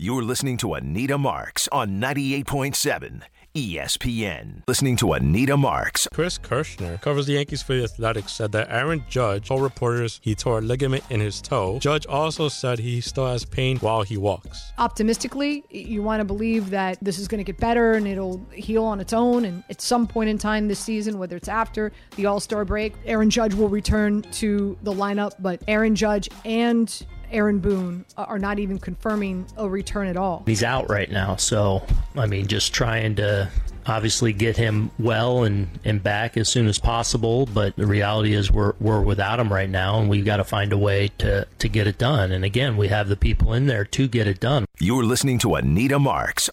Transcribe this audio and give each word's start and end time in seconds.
You're 0.00 0.22
listening 0.22 0.58
to 0.58 0.74
Anita 0.74 1.18
Marks 1.18 1.66
on 1.72 2.00
98.7 2.00 3.22
ESPN. 3.52 4.62
Listening 4.68 4.94
to 4.94 5.14
Anita 5.14 5.56
Marks. 5.56 6.06
Chris 6.14 6.38
Kirschner 6.38 6.98
covers 6.98 7.26
the 7.26 7.32
Yankees 7.32 7.62
for 7.62 7.74
the 7.74 7.82
Athletics 7.82 8.30
said 8.30 8.52
that 8.52 8.70
Aaron 8.70 9.04
Judge 9.08 9.48
told 9.48 9.60
reporters 9.62 10.20
he 10.22 10.36
tore 10.36 10.58
a 10.58 10.60
ligament 10.60 11.02
in 11.10 11.18
his 11.18 11.42
toe. 11.42 11.80
Judge 11.80 12.06
also 12.06 12.48
said 12.48 12.78
he 12.78 13.00
still 13.00 13.26
has 13.26 13.44
pain 13.44 13.78
while 13.78 14.02
he 14.02 14.16
walks. 14.16 14.72
Optimistically, 14.78 15.64
you 15.68 16.00
want 16.00 16.20
to 16.20 16.24
believe 16.24 16.70
that 16.70 16.98
this 17.02 17.18
is 17.18 17.26
going 17.26 17.44
to 17.44 17.52
get 17.52 17.58
better 17.58 17.94
and 17.94 18.06
it'll 18.06 18.46
heal 18.52 18.84
on 18.84 19.00
its 19.00 19.12
own. 19.12 19.44
And 19.44 19.64
at 19.68 19.80
some 19.80 20.06
point 20.06 20.30
in 20.30 20.38
time 20.38 20.68
this 20.68 20.78
season, 20.78 21.18
whether 21.18 21.36
it's 21.36 21.48
after 21.48 21.90
the 22.14 22.26
All 22.26 22.38
Star 22.38 22.64
break, 22.64 22.94
Aaron 23.04 23.30
Judge 23.30 23.54
will 23.54 23.68
return 23.68 24.22
to 24.22 24.78
the 24.84 24.92
lineup. 24.92 25.32
But 25.40 25.60
Aaron 25.66 25.96
Judge 25.96 26.28
and 26.44 27.04
Aaron 27.30 27.58
Boone 27.58 28.04
are 28.16 28.38
not 28.38 28.58
even 28.58 28.78
confirming 28.78 29.46
a 29.56 29.68
return 29.68 30.06
at 30.06 30.16
all. 30.16 30.42
He's 30.46 30.62
out 30.62 30.90
right 30.90 31.10
now, 31.10 31.36
so 31.36 31.82
I 32.16 32.26
mean, 32.26 32.46
just 32.46 32.72
trying 32.72 33.16
to 33.16 33.50
obviously 33.86 34.32
get 34.32 34.56
him 34.56 34.90
well 34.98 35.44
and, 35.44 35.68
and 35.84 36.02
back 36.02 36.36
as 36.36 36.48
soon 36.48 36.66
as 36.66 36.78
possible. 36.78 37.46
But 37.46 37.76
the 37.76 37.86
reality 37.86 38.34
is 38.34 38.50
we're 38.50 38.74
we're 38.80 39.00
without 39.00 39.40
him 39.40 39.52
right 39.52 39.70
now, 39.70 40.00
and 40.00 40.08
we've 40.08 40.24
got 40.24 40.38
to 40.38 40.44
find 40.44 40.72
a 40.72 40.78
way 40.78 41.08
to 41.18 41.46
to 41.58 41.68
get 41.68 41.86
it 41.86 41.98
done. 41.98 42.32
And 42.32 42.44
again, 42.44 42.76
we 42.76 42.88
have 42.88 43.08
the 43.08 43.16
people 43.16 43.52
in 43.52 43.66
there 43.66 43.84
to 43.84 44.08
get 44.08 44.26
it 44.26 44.40
done. 44.40 44.64
You're 44.78 45.04
listening 45.04 45.38
to 45.40 45.54
Anita 45.54 45.98
Marks 45.98 46.48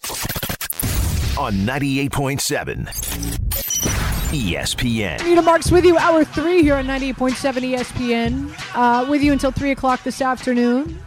on 1.38 1.52
98.7 1.66 4.05
ESPN. 4.30 5.20
Anita 5.20 5.40
Marks 5.40 5.70
with 5.70 5.84
you, 5.84 5.96
hour 5.98 6.24
three 6.24 6.60
here 6.62 6.74
on 6.74 6.86
98.7 6.86 7.76
ESPN. 7.76 8.52
Uh, 8.74 9.08
with 9.08 9.22
you 9.22 9.32
until 9.32 9.52
3 9.52 9.70
o'clock 9.70 10.02
this 10.02 10.20
afternoon. 10.20 11.00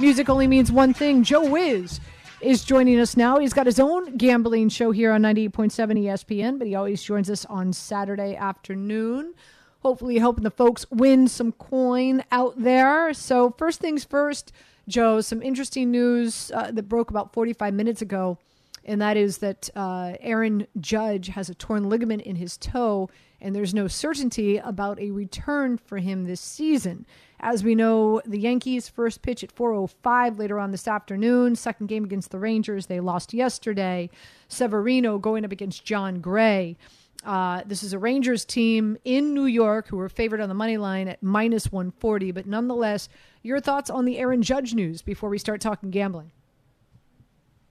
Music 0.00 0.28
only 0.30 0.46
means 0.46 0.72
one 0.72 0.94
thing. 0.94 1.22
Joe 1.22 1.48
Wiz 1.48 2.00
is 2.40 2.64
joining 2.64 2.98
us 2.98 3.16
now. 3.16 3.38
He's 3.38 3.52
got 3.52 3.66
his 3.66 3.78
own 3.78 4.16
gambling 4.16 4.70
show 4.70 4.90
here 4.90 5.12
on 5.12 5.22
98.7 5.22 5.70
ESPN, 5.70 6.58
but 6.58 6.66
he 6.66 6.74
always 6.74 7.02
joins 7.02 7.28
us 7.28 7.44
on 7.44 7.72
Saturday 7.74 8.34
afternoon. 8.34 9.34
Hopefully, 9.80 10.18
helping 10.18 10.44
the 10.44 10.50
folks 10.50 10.86
win 10.90 11.28
some 11.28 11.52
coin 11.52 12.24
out 12.32 12.54
there. 12.60 13.12
So, 13.12 13.50
first 13.58 13.80
things 13.80 14.04
first, 14.04 14.50
Joe, 14.88 15.20
some 15.20 15.42
interesting 15.42 15.90
news 15.90 16.50
uh, 16.54 16.70
that 16.70 16.88
broke 16.88 17.10
about 17.10 17.32
45 17.34 17.74
minutes 17.74 18.00
ago 18.00 18.38
and 18.84 19.00
that 19.00 19.16
is 19.16 19.38
that 19.38 19.70
uh, 19.74 20.14
Aaron 20.20 20.66
Judge 20.80 21.28
has 21.28 21.48
a 21.48 21.54
torn 21.54 21.88
ligament 21.88 22.22
in 22.22 22.36
his 22.36 22.56
toe, 22.56 23.08
and 23.40 23.54
there's 23.54 23.74
no 23.74 23.88
certainty 23.88 24.58
about 24.58 24.98
a 25.00 25.10
return 25.10 25.76
for 25.76 25.98
him 25.98 26.24
this 26.24 26.40
season. 26.40 27.06
As 27.40 27.64
we 27.64 27.74
know, 27.74 28.20
the 28.24 28.38
Yankees' 28.38 28.88
first 28.88 29.22
pitch 29.22 29.42
at 29.42 29.54
4:05 29.54 30.38
later 30.38 30.58
on 30.58 30.70
this 30.70 30.86
afternoon. 30.86 31.56
Second 31.56 31.88
game 31.88 32.04
against 32.04 32.30
the 32.30 32.38
Rangers, 32.38 32.86
they 32.86 33.00
lost 33.00 33.34
yesterday. 33.34 34.10
Severino 34.48 35.18
going 35.18 35.44
up 35.44 35.52
against 35.52 35.84
Jon 35.84 36.20
Gray. 36.20 36.76
Uh, 37.24 37.62
this 37.66 37.82
is 37.82 37.92
a 37.92 37.98
Rangers 37.98 38.44
team 38.44 38.96
in 39.04 39.32
New 39.32 39.46
York 39.46 39.86
who 39.88 39.96
were 39.96 40.08
favored 40.08 40.40
on 40.40 40.48
the 40.48 40.54
money 40.54 40.76
line 40.76 41.06
at 41.06 41.22
minus 41.22 41.70
140. 41.70 42.32
But 42.32 42.46
nonetheless, 42.46 43.08
your 43.42 43.60
thoughts 43.60 43.90
on 43.90 44.04
the 44.04 44.18
Aaron 44.18 44.42
Judge 44.42 44.74
news 44.74 45.02
before 45.02 45.30
we 45.30 45.38
start 45.38 45.60
talking 45.60 45.90
gambling? 45.90 46.32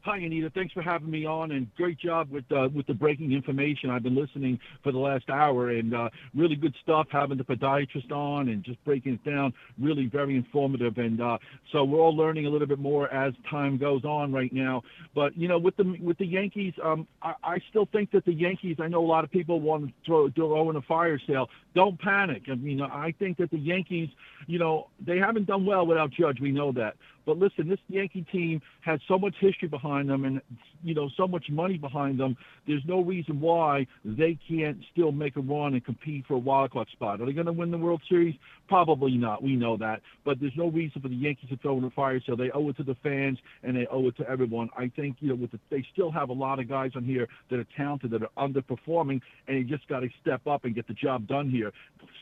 Hi, 0.04 0.18
Anita. 0.18 0.50
Thanks 0.50 0.74
for 0.74 0.82
having 0.82 1.12
me 1.12 1.28
on, 1.28 1.52
and 1.52 1.68
great 1.76 2.00
job 2.00 2.32
with 2.32 2.52
uh, 2.52 2.70
with 2.74 2.88
the 2.88 2.94
breaking 2.94 3.34
information. 3.34 3.92
I've 3.92 4.02
been 4.02 4.16
listening 4.16 4.60
for 4.82 4.92
the 4.92 4.98
last 4.98 5.30
hour, 5.30 5.70
and 5.70 5.94
uh, 5.94 6.10
really 6.34 6.56
good 6.56 6.74
stuff. 6.82 7.06
Having 7.12 7.38
the 7.38 7.44
podiatrist 7.44 8.12
on 8.12 8.50
and 8.50 8.64
just 8.64 8.84
breaking 8.84 9.14
it 9.14 9.30
down, 9.30 9.54
really 9.80 10.08
very 10.08 10.36
informative. 10.36 10.98
And 10.98 11.22
uh, 11.22 11.38
so 11.72 11.84
we're 11.84 12.00
all 12.00 12.18
learning 12.18 12.48
a 12.48 12.50
little 12.50 12.66
bit 12.66 12.80
more 12.80 13.14
as 13.14 13.36
time 13.48 13.78
goes 13.78 14.04
on 14.04 14.34
right 14.34 14.52
now. 14.52 14.82
But 15.14 15.38
you 15.38 15.48
know, 15.48 15.60
with 15.60 15.78
the 15.78 15.96
with 16.02 16.18
the 16.18 16.26
Yankees, 16.26 16.74
um, 16.84 17.06
I, 17.22 17.36
I 17.44 17.60
still 17.70 17.88
think 17.92 18.10
that 18.12 18.26
the 18.26 18.34
Yankees. 18.34 18.78
I 18.80 18.88
know 18.88 19.06
a 19.06 19.06
lot 19.06 19.24
of 19.24 19.30
people 19.30 19.60
want 19.62 19.86
to 19.86 19.94
throw, 20.04 20.32
throw 20.32 20.68
in 20.72 20.78
a 20.78 20.82
fire 20.82 21.20
sale. 21.28 21.48
Don't 21.76 22.00
panic. 22.00 22.44
I 22.52 22.56
mean, 22.56 22.82
I 22.82 23.14
think 23.20 23.38
that 23.38 23.52
the 23.52 23.60
Yankees, 23.60 24.10
you 24.48 24.58
know, 24.58 24.88
they 25.00 25.20
haven't 25.20 25.46
done 25.46 25.64
well 25.64 25.86
without 25.86 26.10
Judge. 26.10 26.40
We 26.42 26.52
know 26.52 26.72
that. 26.72 26.96
But 27.26 27.38
listen, 27.38 27.70
this 27.70 27.80
Yankee 27.88 28.26
team 28.32 28.62
has 28.82 29.00
so 29.08 29.18
much 29.18 29.36
history 29.40 29.68
behind 29.68 30.10
them 30.10 30.26
and, 30.26 30.42
you 30.84 30.94
know, 30.94 31.10
so 31.18 31.28
much 31.28 31.46
money 31.50 31.78
behind 31.78 32.20
them. 32.20 32.36
There's 32.68 32.84
no 32.88 33.02
reason 33.02 33.40
why 33.40 33.88
they 34.04 34.38
can't 34.48 34.78
still 34.92 35.12
make 35.12 35.36
a 35.36 35.42
run 35.42 35.74
and 35.74 35.84
compete 35.84 36.26
for 36.28 36.36
a 36.36 36.40
wild 36.40 36.72
card 36.72 36.88
spot. 36.92 37.22
Are 37.22 37.26
they 37.26 37.34
going 37.34 37.46
to 37.46 37.52
win 37.52 37.72
the 37.72 37.78
World 37.78 38.02
Series? 38.10 38.36
Probably 38.68 39.18
not. 39.18 39.44
We 39.44 39.56
know 39.56 39.78
that. 39.78 40.02
But 40.26 40.40
there's 40.40 40.56
no 40.56 40.70
reason 40.70 41.02
for 41.02 41.10
the 41.10 41.16
Yankees 41.16 41.50
to 41.50 41.58
throw 41.58 41.78
in 41.78 41.84
the 41.84 41.90
fire. 41.92 42.20
So 42.26 42.36
they 42.36 42.52
owe 42.52 42.70
it 42.70 42.78
to 42.78 42.84
the 42.84 42.96
fans 43.04 43.38
and 43.64 43.76
they 43.76 43.88
owe 43.92 44.08
it 44.08 44.18
to 44.18 44.30
everyone. 44.30 44.70
I 44.78 44.92
think, 44.96 45.18
you 45.20 45.30
know, 45.30 45.36
with 45.36 45.52
the, 45.52 45.60
they 45.70 45.86
still 45.94 46.12
have 46.12 46.30
a 46.30 46.34
lot 46.34 46.60
of 46.60 46.68
guys 46.70 46.92
on 46.96 47.04
here 47.04 47.28
that 47.50 47.60
are 47.60 47.68
talented, 47.78 48.12
that 48.12 48.22
are 48.24 48.48
underperforming, 48.48 49.22
and 49.48 49.58
you 49.58 49.64
just 49.64 49.88
got 49.88 50.02
to 50.02 50.10
step 50.22 50.46
up 50.48 50.66
and 50.66 50.76
get 50.76 50.88
the 50.88 50.94
job 50.94 51.28
done 51.28 51.50
here. 51.50 51.72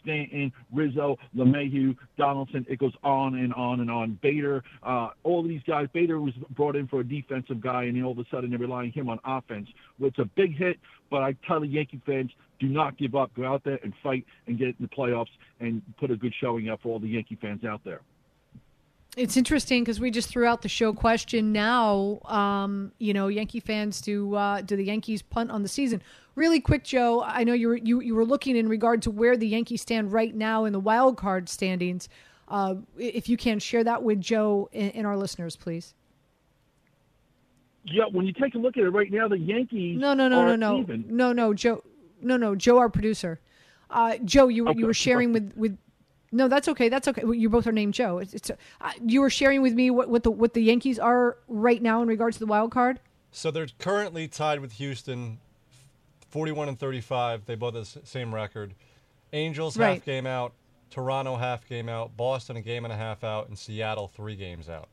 Stanton, 0.02 0.52
Rizzo, 0.74 1.18
LeMahieu, 1.36 1.96
Donaldson, 2.18 2.66
it 2.70 2.80
goes 2.80 2.94
on 3.04 3.36
and 3.36 3.54
on 3.54 3.80
and 3.80 3.90
on. 3.90 4.20
Bader, 4.22 4.64
uh, 4.84 5.10
all 5.24 5.44
these 5.44 5.62
guys. 5.68 5.88
Bader 5.94 6.20
was 6.20 6.34
brought 6.52 6.76
in 6.76 6.88
for 6.88 7.00
a 7.00 7.04
defensive 7.04 7.62
guy, 7.62 7.84
and 7.84 7.96
then 7.96 8.04
all 8.04 8.12
of 8.12 8.20
a 8.20 8.26
sudden 8.32 8.50
they're 8.50 8.60
relying 8.60 8.92
him 8.92 9.10
on 9.10 9.20
offense. 9.26 9.68
It's 10.00 10.20
a 10.20 10.26
big 10.26 10.58
hit, 10.58 10.80
but 11.10 11.24
I 11.24 11.36
tell 11.48 11.60
the 11.60 11.68
Yankee 11.68 12.02
fans, 12.06 12.32
do 12.60 12.68
not 12.68 12.98
give 12.98 13.16
up. 13.16 13.34
Go 13.36 13.46
out 13.46 13.64
there 13.64 13.80
and 13.84 13.94
fight 14.04 14.26
and 14.48 14.58
get 14.58 14.70
in 14.70 14.76
the 14.80 14.88
playoffs 14.88 15.28
and 15.60 15.82
put 16.00 16.12
a 16.12 16.16
good 16.16 16.34
showing 16.40 16.70
up 16.70 16.82
for 16.82 16.90
all 16.90 17.00
the 17.00 17.08
Yankee 17.08 17.38
fans 17.42 17.64
out 17.64 17.82
there. 17.84 18.02
It's 19.18 19.36
interesting 19.36 19.84
because 19.84 20.00
we 20.00 20.12
just 20.12 20.30
threw 20.30 20.46
out 20.46 20.62
the 20.62 20.70
show 20.70 20.94
question. 20.94 21.52
Now, 21.52 22.20
um, 22.26 22.92
you 23.00 23.14
know, 23.14 23.28
Yankee 23.28 23.60
fans 23.60 24.02
do 24.02 24.36
uh, 24.36 24.62
do 24.62 24.76
the 24.76 24.86
Yankees 24.86 25.22
punt 25.22 25.52
on 25.52 25.64
the 25.64 25.70
season? 25.70 26.02
Really 26.36 26.60
quick, 26.62 26.84
Joe. 26.84 27.24
I 27.24 27.44
know 27.44 27.54
you 27.54 27.68
were 27.70 27.78
you, 27.78 28.02
you 28.02 28.16
were 28.16 28.24
looking 28.24 28.56
in 28.56 28.70
regard 28.70 29.02
to 29.04 29.12
where 29.12 29.36
the 29.36 29.48
Yankees 29.48 29.82
stand 29.82 30.14
right 30.14 30.34
now 30.34 30.66
in 30.66 30.74
the 30.74 30.80
wild 30.80 31.18
card 31.18 31.50
standings. 31.50 32.08
Uh, 32.48 32.76
if 32.98 33.28
you 33.30 33.38
can 33.38 33.60
share 33.60 33.84
that 33.84 34.04
with 34.04 34.22
Joe 34.22 34.70
and, 34.74 34.96
and, 34.96 35.06
our 35.06 35.16
listeners, 35.16 35.56
please. 35.56 35.94
Yeah, 37.84 38.06
when 38.12 38.26
you 38.26 38.34
take 38.34 38.56
a 38.56 38.58
look 38.58 38.76
at 38.76 38.84
it 38.84 38.90
right 38.90 39.12
now, 39.12 39.28
the 39.28 39.38
Yankees. 39.38 40.00
No, 40.00 40.14
no, 40.14 40.28
no, 40.28 40.46
no, 40.46 40.56
no, 40.56 40.80
even. 40.80 41.06
no, 41.10 41.32
no, 41.32 41.54
Joe, 41.54 41.84
no, 42.22 42.38
no, 42.38 42.56
Joe, 42.56 42.80
our 42.80 42.90
producer. 42.90 43.40
Uh, 43.90 44.18
Joe, 44.24 44.48
you 44.48 44.68
okay. 44.68 44.80
you 44.80 44.86
were 44.86 44.94
sharing 44.94 45.34
with 45.34 45.54
with. 45.56 45.78
No, 46.32 46.48
that's 46.48 46.68
okay. 46.68 46.90
That's 46.90 47.08
okay. 47.08 47.24
You 47.34 47.50
both 47.50 47.68
are 47.68 47.72
named 47.72 47.94
Joe. 47.94 48.20
It's, 48.20 48.34
it's 48.34 48.50
uh, 48.50 48.56
you 49.06 49.22
were 49.22 49.30
sharing 49.30 49.62
with 49.62 49.74
me 49.74 49.90
what, 49.90 50.10
what 50.10 50.24
the 50.24 50.32
what 50.32 50.54
the 50.54 50.62
Yankees 50.62 51.00
are 51.00 51.38
right 51.48 51.82
now 51.82 52.02
in 52.02 52.08
regards 52.08 52.38
to 52.38 52.40
the 52.40 52.48
wild 52.48 52.72
card. 52.72 53.00
So 53.32 53.52
they're 53.52 53.68
currently 53.80 54.28
tied 54.28 54.60
with 54.60 54.74
Houston, 54.74 55.40
forty-one 56.30 56.68
and 56.68 56.80
thirty-five. 56.80 57.46
They 57.46 57.56
both 57.56 57.76
have 57.76 57.92
the 57.92 58.06
same 58.06 58.34
record. 58.34 58.74
Angels 59.34 59.78
right. 59.78 59.96
half 59.96 60.06
game 60.06 60.26
out. 60.26 60.54
Toronto 60.92 61.36
half 61.36 61.70
game 61.70 61.88
out, 61.88 62.18
Boston 62.18 62.58
a 62.58 62.62
game 62.62 62.84
and 62.84 62.92
a 62.92 62.98
half 62.98 63.24
out, 63.24 63.48
and 63.48 63.56
Seattle 63.56 64.08
three 64.08 64.36
games 64.36 64.68
out. 64.68 64.90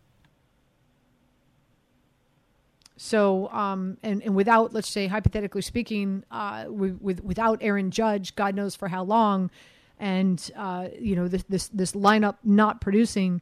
So, 2.99 3.49
um, 3.51 3.97
and, 4.03 4.23
and 4.23 4.35
without, 4.35 4.75
let's 4.75 4.91
say, 4.91 5.07
hypothetically 5.07 5.63
speaking, 5.63 6.23
uh, 6.31 6.67
with, 6.69 7.01
with, 7.01 7.25
without 7.25 7.61
Aaron 7.63 7.91
Judge, 7.91 8.37
God 8.37 8.55
knows 8.55 8.77
for 8.77 8.89
how 8.89 9.05
long, 9.05 9.51
and 9.99 10.51
uh, 10.57 10.89
you 10.99 11.17
know 11.17 11.29
this 11.29 11.45
this 11.45 11.69
this 11.69 11.93
lineup 11.93 12.37
not 12.45 12.81
producing, 12.81 13.41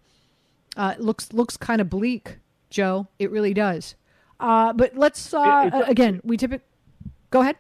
uh, 0.77 0.95
looks 0.99 1.33
looks 1.33 1.57
kind 1.57 1.81
of 1.81 1.91
bleak, 1.91 2.39
Joe. 2.71 3.09
It 3.19 3.31
really 3.31 3.55
does. 3.55 3.95
Uh, 4.41 4.73
but 4.73 4.97
let's 4.97 5.33
uh, 5.33 5.85
again, 5.87 6.21
we 6.25 6.37
typically 6.37 6.67
go 7.31 7.41
ahead. 7.41 7.57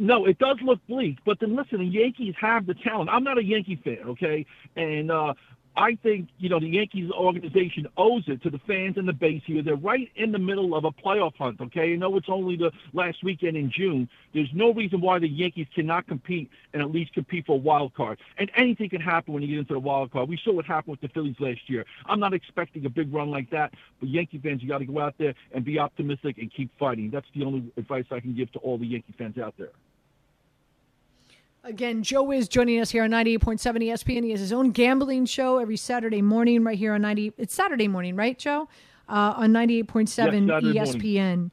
No, 0.00 0.26
it 0.26 0.38
does 0.38 0.58
look 0.62 0.78
bleak, 0.86 1.18
but 1.24 1.40
then 1.40 1.56
listen, 1.56 1.78
the 1.78 1.84
Yankees 1.84 2.34
have 2.40 2.66
the 2.66 2.74
talent. 2.74 3.10
I'm 3.10 3.24
not 3.24 3.36
a 3.36 3.42
Yankee 3.42 3.80
fan, 3.82 3.98
okay? 4.06 4.46
And 4.76 5.10
uh, 5.10 5.34
I 5.78 5.96
think, 6.02 6.28
you 6.38 6.48
know, 6.48 6.58
the 6.58 6.66
Yankees 6.66 7.08
organization 7.12 7.86
owes 7.96 8.24
it 8.26 8.42
to 8.42 8.50
the 8.50 8.58
fans 8.66 8.96
and 8.96 9.06
the 9.06 9.12
base 9.12 9.42
here. 9.46 9.62
They're 9.62 9.76
right 9.76 10.10
in 10.16 10.32
the 10.32 10.38
middle 10.38 10.74
of 10.74 10.84
a 10.84 10.90
playoff 10.90 11.36
hunt, 11.36 11.60
okay? 11.60 11.88
You 11.88 11.96
know 11.96 12.16
it's 12.16 12.28
only 12.28 12.56
the 12.56 12.72
last 12.92 13.22
weekend 13.22 13.56
in 13.56 13.70
June. 13.70 14.08
There's 14.34 14.50
no 14.52 14.72
reason 14.72 15.00
why 15.00 15.20
the 15.20 15.28
Yankees 15.28 15.68
cannot 15.72 16.08
compete 16.08 16.50
and 16.72 16.82
at 16.82 16.90
least 16.90 17.14
compete 17.14 17.46
for 17.46 17.52
a 17.52 17.60
wild 17.60 17.94
card. 17.94 18.18
And 18.38 18.50
anything 18.56 18.90
can 18.90 19.00
happen 19.00 19.32
when 19.32 19.44
you 19.44 19.48
get 19.50 19.58
into 19.60 19.74
the 19.74 19.78
wild 19.78 20.10
card. 20.10 20.28
We 20.28 20.36
saw 20.44 20.52
what 20.52 20.64
happened 20.64 20.98
with 21.00 21.00
the 21.00 21.14
Phillies 21.14 21.36
last 21.38 21.70
year. 21.70 21.86
I'm 22.06 22.18
not 22.18 22.34
expecting 22.34 22.84
a 22.84 22.90
big 22.90 23.14
run 23.14 23.30
like 23.30 23.48
that, 23.50 23.72
but 24.00 24.08
Yankee 24.08 24.38
fans, 24.38 24.60
you 24.60 24.68
got 24.68 24.78
to 24.78 24.84
go 24.84 24.98
out 24.98 25.14
there 25.16 25.34
and 25.52 25.64
be 25.64 25.78
optimistic 25.78 26.38
and 26.38 26.52
keep 26.52 26.76
fighting. 26.76 27.10
That's 27.10 27.28
the 27.36 27.44
only 27.44 27.70
advice 27.76 28.06
I 28.10 28.18
can 28.18 28.34
give 28.34 28.50
to 28.52 28.58
all 28.58 28.78
the 28.78 28.86
Yankee 28.86 29.14
fans 29.16 29.38
out 29.38 29.54
there. 29.56 29.70
Again, 31.68 32.02
Joe 32.02 32.32
is 32.32 32.48
joining 32.48 32.80
us 32.80 32.90
here 32.90 33.04
on 33.04 33.10
98.7 33.10 33.60
ESPN. 33.60 34.24
He 34.24 34.30
has 34.30 34.40
his 34.40 34.54
own 34.54 34.70
gambling 34.70 35.26
show 35.26 35.58
every 35.58 35.76
Saturday 35.76 36.22
morning 36.22 36.64
right 36.64 36.78
here 36.78 36.94
on 36.94 37.02
90. 37.02 37.34
It's 37.36 37.52
Saturday 37.52 37.88
morning, 37.88 38.16
right, 38.16 38.38
Joe? 38.38 38.70
Uh, 39.06 39.34
on 39.36 39.52
98.7 39.52 40.74
yes, 40.74 40.94
ESPN. 40.94 41.14
Morning. 41.14 41.50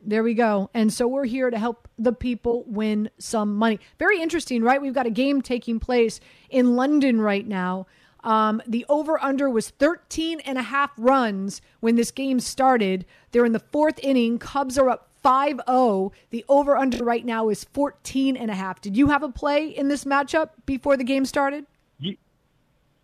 There 0.00 0.22
we 0.22 0.32
go. 0.32 0.70
And 0.72 0.90
so 0.90 1.06
we're 1.06 1.26
here 1.26 1.50
to 1.50 1.58
help 1.58 1.88
the 1.98 2.14
people 2.14 2.64
win 2.66 3.10
some 3.18 3.54
money. 3.54 3.80
Very 3.98 4.22
interesting, 4.22 4.62
right? 4.62 4.80
We've 4.80 4.94
got 4.94 5.04
a 5.04 5.10
game 5.10 5.42
taking 5.42 5.78
place 5.78 6.20
in 6.48 6.74
London 6.74 7.20
right 7.20 7.46
now. 7.46 7.86
Um, 8.24 8.62
the 8.66 8.86
over 8.88 9.22
under 9.22 9.50
was 9.50 9.68
13 9.68 10.40
and 10.40 10.56
a 10.56 10.62
half 10.62 10.90
runs 10.96 11.60
when 11.80 11.96
this 11.96 12.10
game 12.10 12.40
started. 12.40 13.04
They're 13.32 13.44
in 13.44 13.52
the 13.52 13.58
fourth 13.58 13.98
inning. 14.02 14.38
Cubs 14.38 14.78
are 14.78 14.88
up 14.88 15.09
5 15.22 15.60
0. 15.68 16.12
The 16.30 16.44
over 16.48 16.76
under 16.76 17.04
right 17.04 17.24
now 17.24 17.48
is 17.48 17.64
14 17.64 18.36
and 18.36 18.50
a 18.50 18.54
half. 18.54 18.80
Did 18.80 18.96
you 18.96 19.08
have 19.08 19.22
a 19.22 19.28
play 19.28 19.68
in 19.68 19.88
this 19.88 20.04
matchup 20.04 20.50
before 20.66 20.96
the 20.96 21.04
game 21.04 21.24
started? 21.24 21.66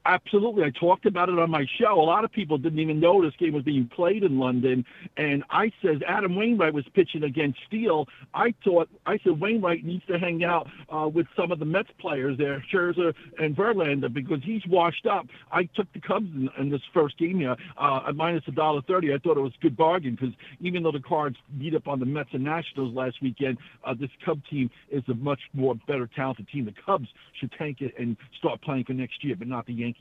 Absolutely. 0.09 0.63
I 0.63 0.71
talked 0.71 1.05
about 1.05 1.29
it 1.29 1.37
on 1.37 1.51
my 1.51 1.67
show. 1.81 2.01
A 2.01 2.05
lot 2.05 2.25
of 2.25 2.31
people 2.31 2.59
didn't 2.59 2.79
even 2.79 3.01
know 3.01 3.21
this 3.21 3.35
game 3.41 3.53
was 3.55 3.65
being 3.65 3.89
played 3.89 4.23
in 4.23 4.39
London. 4.39 4.85
And 5.17 5.43
I 5.51 5.73
said 5.83 6.05
Adam 6.07 6.37
Wainwright 6.37 6.73
was 6.73 6.85
pitching 6.95 7.25
against 7.25 7.59
Steele. 7.67 8.07
I 8.33 8.55
thought, 8.63 8.89
I 9.05 9.19
said 9.19 9.41
Wainwright 9.41 9.85
needs 9.85 10.07
to 10.07 10.17
hang 10.17 10.45
out 10.45 10.69
uh, 10.95 11.09
with 11.09 11.27
some 11.37 11.51
of 11.51 11.59
the 11.59 11.65
Mets 11.65 11.91
players 11.99 12.39
there, 12.39 12.65
Scherzer 12.73 13.15
and 13.41 13.57
Verlander, 13.57 14.13
because 14.13 14.39
he's 14.45 14.65
washed 14.69 15.07
up. 15.07 15.27
I 15.51 15.65
took 15.65 15.93
the 15.93 16.01
Cubs 16.01 16.29
in, 16.37 16.51
in 16.57 16.71
this 16.71 16.83
first 16.95 17.19
game 17.19 17.41
here 17.41 17.57
uh, 17.77 18.03
at 18.07 18.15
minus 18.15 18.45
a 18.47 18.53
dollar 18.53 18.83
thirty. 18.83 19.13
I 19.13 19.19
thought 19.19 19.37
it 19.37 19.41
was 19.41 19.55
a 19.59 19.63
good 19.63 19.77
bargain 19.77 20.15
because 20.15 20.35
even 20.61 20.85
though 20.85 20.93
the 20.93 21.01
Cards 21.01 21.37
beat 21.59 21.75
up 21.75 21.89
on 21.89 21.99
the 21.99 22.07
Mets 22.07 22.31
and 22.33 22.45
Nationals 22.45 22.95
last 22.95 23.21
weekend, 23.21 23.59
uh, 23.85 23.93
this 23.99 24.11
Cub 24.25 24.41
team 24.49 24.71
is 24.89 25.03
a 25.09 25.15
much 25.15 25.41
more 25.53 25.75
better 25.89 26.09
talented 26.15 26.47
team. 26.49 26.65
The 26.65 26.75
Cubs 26.85 27.09
should 27.41 27.51
tank 27.59 27.81
it 27.81 27.93
and 27.99 28.17
start 28.39 28.63
playing 28.63 28.85
for 28.85 28.93
next 28.93 29.25
year, 29.25 29.35
but 29.35 29.49
not 29.49 29.67
the 29.67 29.73
Yankees. 29.73 29.96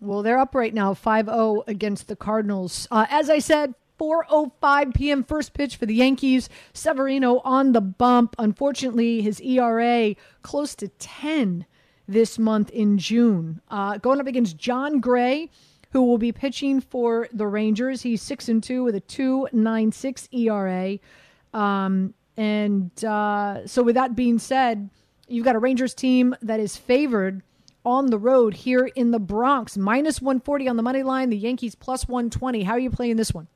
Well, 0.00 0.22
they're 0.22 0.38
up 0.38 0.54
right 0.54 0.74
now 0.74 0.94
5 0.94 1.26
0 1.26 1.64
against 1.66 2.08
the 2.08 2.16
Cardinals. 2.16 2.86
Uh, 2.90 3.06
as 3.08 3.30
I 3.30 3.38
said, 3.38 3.74
4:05 3.98 4.94
p.m. 4.94 5.24
first 5.24 5.54
pitch 5.54 5.76
for 5.76 5.86
the 5.86 5.94
Yankees. 5.94 6.48
Severino 6.72 7.40
on 7.44 7.72
the 7.72 7.80
bump. 7.80 8.36
Unfortunately, 8.38 9.22
his 9.22 9.40
ERA 9.40 10.14
close 10.42 10.74
to 10.76 10.88
10 10.88 11.64
this 12.06 12.38
month 12.38 12.70
in 12.70 12.98
June. 12.98 13.60
Uh, 13.68 13.98
going 13.98 14.20
up 14.20 14.26
against 14.26 14.58
Jon 14.58 15.00
Gray, 15.00 15.50
who 15.92 16.02
will 16.02 16.18
be 16.18 16.32
pitching 16.32 16.80
for 16.80 17.28
the 17.32 17.46
Rangers. 17.46 18.02
He's 18.02 18.22
six 18.22 18.48
and 18.48 18.62
two 18.62 18.84
with 18.84 18.94
a 18.94 19.00
2.96 19.00 20.28
ERA. 20.32 20.98
Um, 21.58 22.14
and 22.36 23.04
uh, 23.04 23.66
so, 23.66 23.82
with 23.82 23.94
that 23.94 24.14
being 24.14 24.38
said, 24.38 24.90
you've 25.26 25.44
got 25.44 25.56
a 25.56 25.58
Rangers 25.58 25.94
team 25.94 26.36
that 26.42 26.60
is 26.60 26.76
favored 26.76 27.42
on 27.86 28.06
the 28.06 28.18
road 28.18 28.52
here 28.52 28.84
in 28.84 29.12
the 29.12 29.20
Bronx. 29.20 29.78
Minus 29.78 30.20
140 30.20 30.68
on 30.68 30.76
the 30.76 30.82
money 30.82 31.04
line. 31.04 31.30
The 31.30 31.38
Yankees 31.38 31.76
plus 31.76 32.06
120. 32.08 32.64
How 32.64 32.72
are 32.72 32.78
you 32.78 32.90
playing 32.90 33.16
this 33.16 33.32
one? 33.32 33.46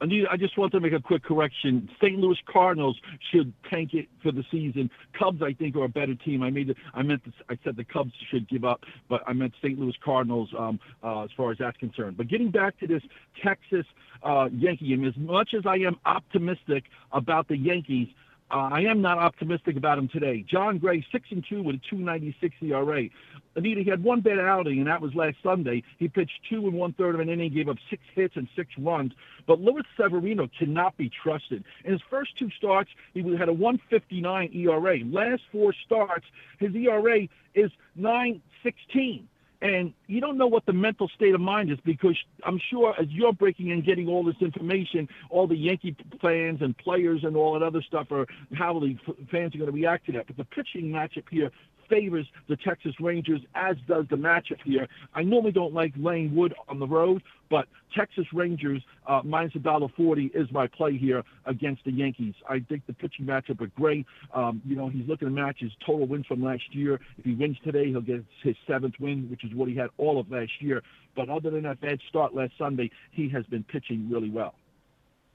I 0.00 0.36
just 0.36 0.56
want 0.56 0.72
to 0.72 0.80
make 0.80 0.92
a 0.92 1.00
quick 1.00 1.24
correction. 1.24 1.90
St. 2.00 2.18
Louis 2.18 2.38
Cardinals 2.50 2.96
should 3.32 3.52
tank 3.68 3.94
it 3.94 4.06
for 4.22 4.30
the 4.30 4.44
season. 4.50 4.90
Cubs, 5.18 5.42
I 5.42 5.52
think, 5.52 5.74
are 5.76 5.84
a 5.84 5.88
better 5.88 6.14
team. 6.14 6.42
I 6.42 6.50
made, 6.50 6.70
it, 6.70 6.76
I 6.94 7.02
meant, 7.02 7.22
I 7.48 7.58
said 7.64 7.76
the 7.76 7.84
Cubs 7.84 8.12
should 8.30 8.48
give 8.48 8.64
up, 8.64 8.84
but 9.08 9.22
I 9.26 9.32
meant 9.32 9.54
St. 9.60 9.78
Louis 9.78 9.94
Cardinals 10.04 10.50
um, 10.56 10.78
uh, 11.02 11.24
as 11.24 11.30
far 11.36 11.50
as 11.50 11.58
that's 11.58 11.76
concerned. 11.78 12.16
But 12.16 12.28
getting 12.28 12.50
back 12.50 12.78
to 12.78 12.86
this 12.86 13.02
Texas 13.42 13.86
uh, 14.22 14.48
Yankee 14.52 14.88
game, 14.88 15.04
as 15.04 15.16
much 15.16 15.52
as 15.52 15.66
I 15.66 15.76
am 15.78 15.96
optimistic 16.06 16.84
about 17.10 17.48
the 17.48 17.56
Yankees, 17.56 18.08
uh, 18.50 18.70
I 18.72 18.80
am 18.82 19.02
not 19.02 19.18
optimistic 19.18 19.76
about 19.76 19.98
him 19.98 20.08
today. 20.08 20.44
Jon 20.48 20.78
Gray, 20.78 21.04
six 21.12 21.28
and 21.30 21.44
two 21.46 21.62
with 21.62 21.76
a 21.76 21.94
2.96 21.94 22.52
ERA. 22.62 23.08
Anita, 23.56 23.82
he 23.82 23.90
had 23.90 24.02
one 24.02 24.20
bad 24.20 24.38
outing, 24.38 24.78
and 24.78 24.86
that 24.86 25.02
was 25.02 25.14
last 25.14 25.36
Sunday. 25.42 25.82
He 25.98 26.08
pitched 26.08 26.40
two 26.48 26.66
and 26.66 26.72
one 26.72 26.92
third 26.94 27.14
of 27.14 27.20
an 27.20 27.28
inning, 27.28 27.52
gave 27.52 27.68
up 27.68 27.76
six 27.90 28.02
hits 28.14 28.36
and 28.36 28.48
six 28.56 28.70
runs. 28.78 29.12
But 29.46 29.60
Luis 29.60 29.84
Severino 29.96 30.48
cannot 30.58 30.96
be 30.96 31.10
trusted. 31.10 31.64
In 31.84 31.92
his 31.92 32.00
first 32.08 32.38
two 32.38 32.50
starts, 32.56 32.90
he 33.12 33.20
had 33.36 33.48
a 33.48 33.52
159 33.52 34.50
ERA. 34.54 34.98
Last 35.04 35.42
four 35.52 35.74
starts, 35.84 36.24
his 36.58 36.74
ERA 36.74 37.28
is 37.54 37.70
916. 37.96 39.28
And 39.60 39.92
you 40.06 40.20
don't 40.20 40.38
know 40.38 40.46
what 40.46 40.66
the 40.66 40.72
mental 40.72 41.08
state 41.08 41.34
of 41.34 41.40
mind 41.40 41.72
is 41.72 41.78
because 41.84 42.16
I'm 42.44 42.60
sure 42.70 42.94
as 42.98 43.08
you're 43.08 43.32
breaking 43.32 43.72
and 43.72 43.84
getting 43.84 44.06
all 44.08 44.22
this 44.22 44.36
information, 44.40 45.08
all 45.30 45.48
the 45.48 45.56
Yankee 45.56 45.96
fans 46.22 46.62
and 46.62 46.76
players 46.78 47.24
and 47.24 47.36
all 47.36 47.54
that 47.54 47.64
other 47.64 47.82
stuff 47.82 48.12
are 48.12 48.26
how 48.54 48.78
the 48.78 48.96
fans 49.30 49.54
are 49.54 49.58
going 49.58 49.70
to 49.70 49.72
react 49.72 50.06
to 50.06 50.12
that. 50.12 50.28
But 50.28 50.36
the 50.36 50.44
pitching 50.44 50.90
matchup 50.90 51.24
here 51.28 51.50
favors 51.88 52.26
the 52.48 52.56
Texas 52.56 52.94
Rangers, 53.00 53.40
as 53.54 53.76
does 53.86 54.06
the 54.10 54.16
matchup 54.16 54.60
here. 54.64 54.86
I 55.14 55.22
normally 55.22 55.52
don't 55.52 55.74
like 55.74 55.92
laying 55.96 56.34
wood 56.34 56.54
on 56.68 56.78
the 56.78 56.86
road, 56.86 57.22
but 57.50 57.66
Texas 57.96 58.26
Rangers 58.32 58.82
uh, 59.06 59.22
minus 59.24 59.54
a 59.54 59.58
dollar 59.58 59.88
forty 59.96 60.26
is 60.34 60.50
my 60.52 60.66
play 60.66 60.96
here 60.96 61.22
against 61.46 61.84
the 61.84 61.92
Yankees. 61.92 62.34
I 62.48 62.60
think 62.60 62.86
the 62.86 62.92
pitching 62.92 63.26
matchup 63.26 63.60
are 63.60 63.68
great. 63.68 64.06
Um, 64.34 64.60
you 64.64 64.76
know, 64.76 64.88
he's 64.88 65.08
looking 65.08 65.28
to 65.28 65.34
match 65.34 65.60
his 65.60 65.72
total 65.84 66.06
wins 66.06 66.26
from 66.26 66.42
last 66.42 66.74
year. 66.74 67.00
If 67.16 67.24
he 67.24 67.34
wins 67.34 67.56
today, 67.64 67.86
he'll 67.86 68.00
get 68.00 68.24
his 68.42 68.56
seventh 68.66 68.94
win, 69.00 69.28
which 69.30 69.44
is 69.44 69.54
what 69.54 69.68
he 69.68 69.74
had 69.76 69.90
all 69.96 70.20
of 70.20 70.30
last 70.30 70.52
year. 70.60 70.82
But 71.16 71.28
other 71.28 71.50
than 71.50 71.62
that 71.62 71.80
bad 71.80 72.00
start 72.08 72.34
last 72.34 72.52
Sunday, 72.58 72.90
he 73.10 73.28
has 73.30 73.44
been 73.46 73.64
pitching 73.64 74.08
really 74.10 74.30
well. 74.30 74.54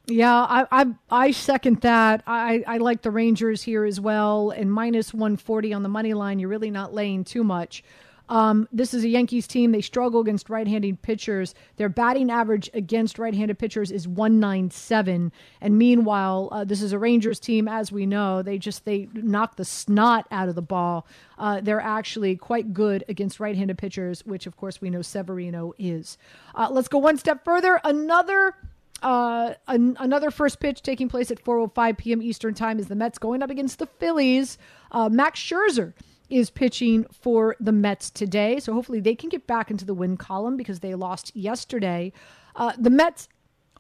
Yeah, 0.06 0.34
I, 0.36 0.66
I 0.70 0.86
I 1.10 1.32
second 1.32 1.80
that. 1.82 2.24
I, 2.28 2.64
I 2.68 2.78
like 2.78 3.02
the 3.04 3.12
Rangers 3.12 3.64
here 3.64 3.86
as 3.86 4.02
well, 4.02 4.50
and 4.50 4.72
minus 4.72 5.14
one 5.14 5.38
forty 5.38 5.72
on 5.74 5.82
the 5.82 5.90
money 5.90 6.14
line. 6.14 6.40
You're 6.40 6.50
really 6.50 6.72
not 6.72 6.94
laying 6.94 7.24
too 7.24 7.44
much. 7.44 7.84
Um, 8.30 8.68
this 8.72 8.94
is 8.94 9.04
a 9.04 9.10
Yankees 9.10 9.48
team. 9.48 9.72
They 9.72 9.82
struggle 9.82 10.22
against 10.22 10.50
right-handed 10.50 11.02
pitchers. 11.02 11.54
Their 11.76 11.90
batting 11.90 12.32
average 12.32 12.70
against 12.74 13.20
right-handed 13.20 13.60
pitchers 13.60 13.92
is 13.92 14.08
197. 14.08 15.32
And 15.62 15.78
meanwhile, 15.78 16.50
uh, 16.52 16.64
this 16.64 16.82
is 16.82 16.94
a 16.94 17.00
Rangers 17.00 17.40
team, 17.40 17.68
as 17.68 17.92
we 17.92 18.06
know. 18.06 18.42
They 18.42 18.58
just 18.58 18.86
they 18.86 19.08
knock 19.14 19.58
the 19.58 19.66
snot 19.66 20.26
out 20.32 20.50
of 20.50 20.56
the 20.56 20.62
ball. 20.62 21.06
Uh, 21.38 21.62
they're 21.62 21.82
actually 21.82 22.36
quite 22.36 22.74
good 22.74 23.04
against 23.08 23.40
right-handed 23.40 23.78
pitchers, 23.78 24.26
which 24.26 24.48
of 24.48 24.58
course 24.58 24.82
we 24.82 24.90
know 24.90 25.02
Severino 25.02 25.74
is. 25.78 26.18
Uh, 26.56 26.70
let's 26.72 26.88
go 26.88 26.98
one 26.98 27.18
step 27.18 27.44
further. 27.46 27.80
Another 27.84 28.56
uh, 29.02 29.54
an, 29.68 29.98
another 30.00 30.32
first 30.32 30.60
pitch 30.60 30.82
taking 30.82 31.10
place 31.10 31.32
at 31.32 31.44
4:05 31.44 31.98
p.m. 31.98 32.22
Eastern 32.22 32.54
Time 32.54 32.80
is 32.80 32.88
the 32.88 32.96
Mets 32.96 33.18
going 33.18 33.44
up 33.44 33.50
against 33.50 33.80
the 33.80 33.86
Phillies. 33.86 34.58
Uh, 34.92 35.10
Max 35.10 35.40
Scherzer 35.40 35.94
is 36.30 36.50
pitching 36.50 37.06
for 37.12 37.56
the 37.60 37.72
Mets 37.72 38.10
today, 38.10 38.60
so 38.60 38.74
hopefully 38.74 39.00
they 39.00 39.16
can 39.16 39.30
get 39.30 39.46
back 39.46 39.70
into 39.70 39.86
the 39.86 39.94
win 39.94 40.18
column 40.18 40.58
because 40.58 40.80
they 40.80 40.96
lost 40.96 41.36
yesterday. 41.36 42.12
Uh, 42.56 42.74
the 42.78 42.90
Mets 42.90 43.28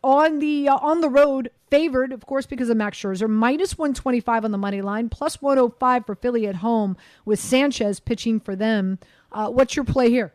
on 0.04 0.40
the 0.40 0.68
uh, 0.68 0.78
on 0.78 1.02
the 1.02 1.10
road 1.10 1.50
favored, 1.70 2.12
of 2.12 2.26
course, 2.26 2.46
because 2.46 2.70
of 2.70 2.78
Max 2.78 2.98
Scherzer, 2.98 3.30
minus 3.30 3.78
125 3.78 4.46
on 4.46 4.52
the 4.52 4.58
money 4.58 4.82
line, 4.82 5.10
plus 5.10 5.42
105 5.42 6.06
for 6.06 6.16
Philly 6.16 6.46
at 6.48 6.56
home 6.56 6.98
with 7.26 7.40
Sanchez 7.40 8.00
pitching 8.00 8.40
for 8.40 8.56
them. 8.56 9.00
Uh, 9.32 9.50
what's 9.50 9.76
your 9.76 9.86
play 9.86 10.10
here? 10.10 10.34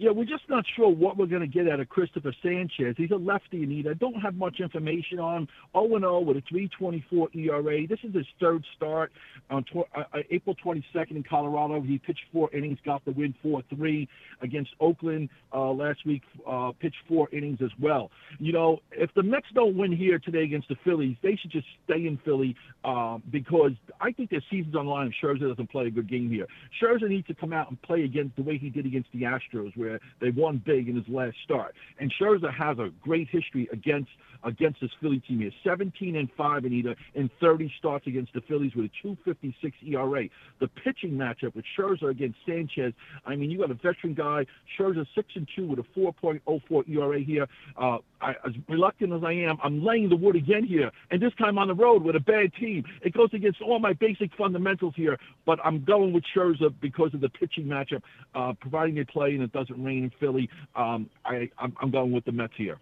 Yeah, 0.00 0.12
we're 0.12 0.26
just 0.26 0.48
not 0.48 0.64
sure 0.76 0.88
what 0.88 1.16
we're 1.16 1.26
going 1.26 1.40
to 1.42 1.48
get 1.48 1.68
out 1.68 1.80
of 1.80 1.88
Christopher 1.88 2.32
Sanchez. 2.40 2.94
He's 2.96 3.10
a 3.10 3.16
lefty, 3.16 3.64
Anita. 3.64 3.90
I 3.90 3.94
don't 3.94 4.14
have 4.20 4.36
much 4.36 4.60
information 4.60 5.18
on 5.18 5.42
him. 5.42 5.48
0-0 5.74 6.24
with 6.24 6.36
a 6.36 6.42
3.24 6.42 7.34
ERA. 7.34 7.84
This 7.88 7.98
is 8.04 8.14
his 8.14 8.26
third 8.38 8.64
start 8.76 9.10
on 9.50 9.64
tw- 9.64 9.88
uh, 9.96 10.04
uh 10.14 10.18
April 10.30 10.54
22nd 10.64 11.16
in 11.16 11.24
Colorado. 11.24 11.80
He 11.80 11.98
pitched 11.98 12.22
four 12.32 12.48
innings, 12.54 12.78
got 12.84 13.04
the 13.06 13.10
win 13.10 13.34
4-3 13.44 14.06
against 14.40 14.70
Oakland 14.78 15.30
uh, 15.52 15.72
last 15.72 16.06
week. 16.06 16.22
Uh, 16.48 16.70
pitched 16.78 17.02
four 17.08 17.28
innings 17.32 17.58
as 17.60 17.70
well. 17.80 18.12
You 18.38 18.52
know, 18.52 18.78
if 18.92 19.12
the 19.14 19.24
Mets 19.24 19.46
don't 19.52 19.76
win 19.76 19.90
here 19.90 20.20
today 20.20 20.44
against 20.44 20.68
the 20.68 20.76
Phillies, 20.84 21.16
they 21.24 21.34
should 21.34 21.50
just 21.50 21.66
stay 21.86 22.06
in 22.06 22.20
Philly 22.24 22.54
uh, 22.84 23.18
because 23.32 23.72
I 24.00 24.12
think 24.12 24.30
their 24.30 24.44
season's 24.48 24.76
on 24.76 24.86
the 24.86 24.92
line 24.92 25.08
if 25.08 25.14
Scherzer 25.20 25.48
doesn't 25.48 25.72
play 25.72 25.86
a 25.86 25.90
good 25.90 26.08
game 26.08 26.30
here. 26.30 26.46
Scherzer 26.80 27.08
needs 27.08 27.26
to 27.26 27.34
come 27.34 27.52
out 27.52 27.68
and 27.68 27.82
play 27.82 28.04
against 28.04 28.36
the 28.36 28.42
way 28.42 28.58
he 28.58 28.70
did 28.70 28.86
against 28.86 29.08
the 29.12 29.22
Astros, 29.22 29.76
where 29.76 29.87
they 30.20 30.30
won 30.30 30.62
big 30.64 30.88
in 30.88 30.96
his 30.96 31.08
last 31.08 31.36
start. 31.44 31.74
And 31.98 32.12
Scherzer 32.20 32.52
has 32.52 32.78
a 32.78 32.90
great 33.02 33.28
history 33.28 33.68
against 33.72 34.10
against 34.44 34.80
this 34.80 34.90
Philly 35.00 35.20
team. 35.20 35.38
He 35.38 35.44
has 35.44 35.52
17 35.64 36.16
and 36.16 36.28
5 36.36 36.64
in 36.64 36.72
either 36.72 36.94
in 37.14 37.30
30 37.40 37.72
starts 37.78 38.06
against 38.06 38.32
the 38.32 38.40
Phillies 38.42 38.74
with 38.74 38.86
a 38.86 38.90
256 39.02 39.76
ERA. 39.86 40.28
The 40.60 40.68
pitching 40.68 41.12
matchup 41.12 41.54
with 41.54 41.64
Scherzer 41.76 42.10
against 42.10 42.38
Sanchez, 42.46 42.92
I 43.26 43.36
mean, 43.36 43.50
you 43.50 43.58
got 43.58 43.70
a 43.70 43.74
veteran 43.74 44.14
guy, 44.14 44.46
Scherzer 44.78 45.06
6 45.14 45.28
and 45.34 45.48
2 45.56 45.66
with 45.66 45.78
a 45.80 45.98
4.04 45.98 46.88
ERA 46.88 47.20
here. 47.20 47.48
Uh, 47.76 47.98
I, 48.20 48.30
as 48.46 48.52
reluctant 48.68 49.12
as 49.12 49.22
I 49.24 49.32
am, 49.32 49.58
I'm 49.62 49.84
laying 49.84 50.08
the 50.08 50.16
wood 50.16 50.36
again 50.36 50.64
here, 50.64 50.90
and 51.10 51.20
this 51.20 51.32
time 51.34 51.58
on 51.58 51.68
the 51.68 51.74
road 51.74 52.02
with 52.02 52.16
a 52.16 52.20
bad 52.20 52.52
team. 52.54 52.84
It 53.02 53.14
goes 53.14 53.30
against 53.32 53.62
all 53.62 53.78
my 53.78 53.92
basic 53.92 54.34
fundamentals 54.36 54.94
here, 54.96 55.18
but 55.46 55.58
I'm 55.64 55.84
going 55.84 56.12
with 56.12 56.24
Scherzer 56.34 56.72
because 56.80 57.14
of 57.14 57.20
the 57.20 57.28
pitching 57.28 57.64
matchup, 57.64 58.02
uh, 58.34 58.54
providing 58.60 58.96
they 58.96 59.04
play 59.04 59.34
and 59.34 59.42
it 59.42 59.52
doesn't 59.52 59.82
rain 59.82 60.04
in 60.04 60.12
Philly. 60.18 60.48
Um, 60.74 61.08
I, 61.24 61.50
I'm, 61.58 61.76
I'm 61.80 61.90
going 61.90 62.12
with 62.12 62.24
the 62.24 62.32
Mets 62.32 62.54
here. 62.56 62.78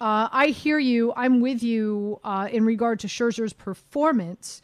Uh, 0.00 0.28
I 0.30 0.48
hear 0.48 0.78
you. 0.78 1.14
I'm 1.16 1.40
with 1.40 1.62
you 1.62 2.20
uh, 2.22 2.48
in 2.52 2.66
regard 2.66 3.00
to 3.00 3.06
Scherzer's 3.06 3.54
performance. 3.54 4.60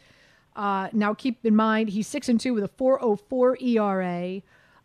Uh, 0.55 0.89
now, 0.93 1.15
keep 1.15 1.43
in 1.43 1.55
mind 1.55 1.89
he's 1.89 2.07
six 2.07 2.29
and 2.29 2.39
two 2.39 2.53
with 2.53 2.63
a 2.63 2.69
4.04 2.69 3.61
ERA. 3.61 4.41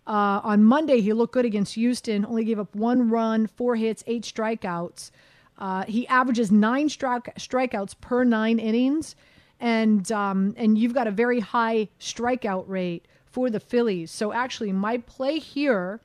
Uh, 0.08 0.40
on 0.42 0.64
Monday, 0.64 1.02
he 1.02 1.12
looked 1.12 1.34
good 1.34 1.44
against 1.44 1.74
Houston. 1.74 2.24
Only 2.24 2.42
gave 2.42 2.58
up 2.58 2.74
one 2.74 3.10
run, 3.10 3.46
four 3.46 3.76
hits, 3.76 4.02
eight 4.06 4.22
strikeouts. 4.22 5.10
Uh, 5.58 5.84
he 5.84 6.06
averages 6.08 6.50
nine 6.50 6.88
strike, 6.88 7.34
strikeouts 7.36 7.94
per 8.00 8.24
nine 8.24 8.58
innings, 8.58 9.14
and 9.60 10.10
um, 10.10 10.54
and 10.56 10.78
you've 10.78 10.94
got 10.94 11.06
a 11.06 11.10
very 11.10 11.40
high 11.40 11.88
strikeout 12.00 12.64
rate 12.68 13.06
for 13.26 13.50
the 13.50 13.60
Phillies. 13.60 14.10
So 14.10 14.32
actually, 14.32 14.72
my 14.72 14.98
play 14.98 15.38
here, 15.38 16.00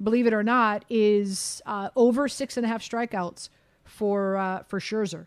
believe 0.00 0.26
it 0.28 0.32
or 0.32 0.44
not, 0.44 0.84
is 0.88 1.60
uh, 1.66 1.88
over 1.96 2.28
six 2.28 2.56
and 2.56 2.64
a 2.64 2.68
half 2.68 2.82
strikeouts 2.82 3.48
for 3.84 4.36
uh, 4.36 4.62
for 4.68 4.78
Scherzer. 4.78 5.26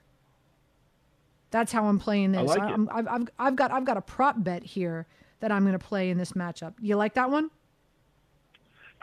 That's 1.49 1.73
how 1.73 1.85
I'm 1.85 1.99
playing 1.99 2.31
this. 2.31 2.39
I 2.39 2.43
like 2.43 2.61
I'm, 2.61 2.89
I've, 2.93 3.07
I've, 3.07 3.29
I've 3.39 3.55
got 3.57 3.71
I've 3.71 3.85
got 3.85 3.97
a 3.97 4.01
prop 4.01 4.41
bet 4.41 4.63
here 4.63 5.05
that 5.41 5.51
I'm 5.51 5.63
going 5.63 5.77
to 5.77 5.85
play 5.85 6.11
in 6.11 6.17
this 6.17 6.31
matchup. 6.31 6.75
You 6.79 6.95
like 6.95 7.15
that 7.15 7.29
one? 7.29 7.49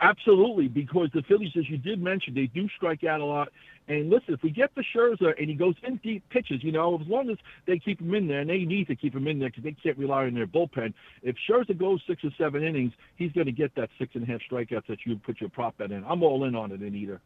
Absolutely, 0.01 0.69
because 0.69 1.09
the 1.13 1.21
Phillies, 1.23 1.51
as 1.57 1.69
you 1.69 1.77
did 1.77 2.01
mention, 2.01 2.33
they 2.33 2.45
do 2.45 2.69
strike 2.69 3.03
out 3.03 3.19
a 3.19 3.25
lot. 3.25 3.49
And 3.89 4.09
listen, 4.09 4.33
if 4.33 4.41
we 4.43 4.49
get 4.49 4.73
the 4.75 4.83
Scherzer 4.95 5.33
and 5.37 5.49
he 5.49 5.55
goes 5.55 5.75
in 5.83 5.97
deep 5.97 6.23
pitches, 6.29 6.63
you 6.63 6.71
know, 6.71 6.97
as 7.01 7.07
long 7.07 7.29
as 7.29 7.37
they 7.65 7.79
keep 7.79 7.99
him 7.99 8.13
in 8.13 8.27
there, 8.27 8.39
and 8.39 8.49
they 8.49 8.59
need 8.59 8.87
to 8.87 8.95
keep 8.95 9.13
him 9.13 9.27
in 9.27 9.39
there 9.39 9.49
because 9.49 9.63
they 9.63 9.75
can't 9.83 9.97
rely 9.97 10.25
on 10.25 10.35
their 10.35 10.47
bullpen. 10.47 10.93
If 11.21 11.35
Scherzer 11.49 11.77
goes 11.77 12.01
six 12.07 12.23
or 12.23 12.29
seven 12.37 12.63
innings, 12.63 12.93
he's 13.17 13.33
going 13.33 13.47
to 13.47 13.51
get 13.51 13.75
that 13.75 13.89
six 13.97 14.15
and 14.15 14.23
a 14.23 14.27
half 14.27 14.39
strikeouts 14.49 14.87
that 14.87 14.99
you 15.05 15.17
put 15.17 15.41
your 15.41 15.49
prop 15.49 15.77
bet 15.77 15.91
in. 15.91 16.05
I'm 16.07 16.23
all 16.23 16.45
in 16.45 16.55
on 16.55 16.71
it, 16.71 16.79
Anita. 16.79 17.19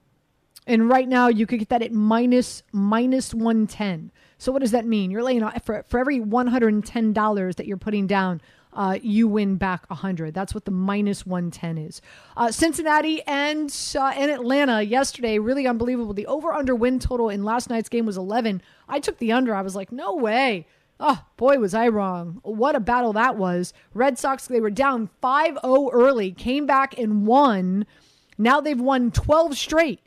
And 0.66 0.90
right 0.90 1.08
now, 1.08 1.28
you 1.28 1.46
could 1.46 1.60
get 1.60 1.70
that 1.70 1.82
at 1.82 1.92
minus 1.92 2.64
minus 2.72 3.34
one 3.34 3.68
ten. 3.68 4.12
So 4.38 4.52
what 4.52 4.62
does 4.62 4.72
that 4.72 4.86
mean? 4.86 5.12
You're 5.12 5.24
laying 5.24 5.48
for 5.64 5.84
for 5.88 6.00
every 6.00 6.22
one 6.22 6.48
hundred 6.48 6.74
and 6.74 6.86
ten 6.86 7.14
dollars 7.14 7.58
that 7.58 7.68
you're 7.68 7.78
putting 7.78 8.08
down 8.08 8.42
uh, 8.76 8.98
you 9.02 9.28
win 9.28 9.56
back 9.56 9.90
100. 9.90 10.34
That's 10.34 10.54
what 10.54 10.66
the 10.66 10.72
minus 10.72 11.26
110 11.26 11.78
is. 11.78 12.02
Uh, 12.36 12.52
Cincinnati 12.52 13.22
and, 13.24 13.76
uh, 13.96 14.14
and 14.16 14.32
Atlanta 14.32 14.82
yesterday, 14.82 15.40
really 15.40 15.68
unbelievable. 15.68 16.14
The 16.14 16.28
over 16.28 16.52
under 16.52 16.76
win 16.76 17.00
total 17.00 17.30
in 17.30 17.44
last 17.44 17.70
night's 17.70 17.90
game 17.90 18.06
was 18.06 18.18
11. 18.18 18.62
I 18.88 19.00
took 19.00 19.18
the 19.18 19.32
under. 19.32 19.56
I 19.56 19.62
was 19.62 19.76
like, 19.76 19.92
no 19.92 20.16
way. 20.16 20.68
Oh, 21.00 21.24
boy, 21.38 21.58
was 21.58 21.74
I 21.74 21.88
wrong. 21.88 22.40
What 22.44 22.76
a 22.76 22.80
battle 22.80 23.14
that 23.14 23.36
was. 23.36 23.74
Red 23.94 24.18
Sox, 24.18 24.48
they 24.48 24.62
were 24.62 24.70
down 24.70 25.10
5 25.22 25.58
0 25.62 25.90
early, 25.92 26.32
came 26.32 26.66
back 26.66 26.98
and 26.98 27.26
won. 27.26 27.86
Now 28.38 28.62
they've 28.62 28.80
won 28.80 29.12
12 29.12 29.58
straight. 29.58 30.00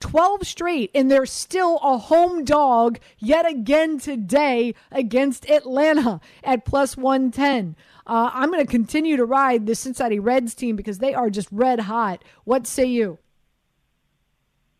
12 0.00 0.46
straight, 0.46 0.90
and 0.94 1.10
they're 1.10 1.24
still 1.24 1.78
a 1.82 1.96
home 1.96 2.44
dog 2.44 2.98
yet 3.18 3.48
again 3.48 3.98
today 3.98 4.74
against 4.92 5.48
Atlanta 5.48 6.20
at 6.42 6.66
plus 6.66 6.94
110. 6.94 7.74
Uh, 8.06 8.30
I'm 8.32 8.50
going 8.50 8.64
to 8.64 8.70
continue 8.70 9.16
to 9.16 9.24
ride 9.24 9.66
the 9.66 9.74
Cincinnati 9.74 10.18
Reds 10.18 10.54
team 10.54 10.76
because 10.76 10.98
they 10.98 11.14
are 11.14 11.30
just 11.30 11.48
red 11.50 11.80
hot. 11.80 12.22
What 12.44 12.66
say 12.66 12.84
you? 12.84 13.18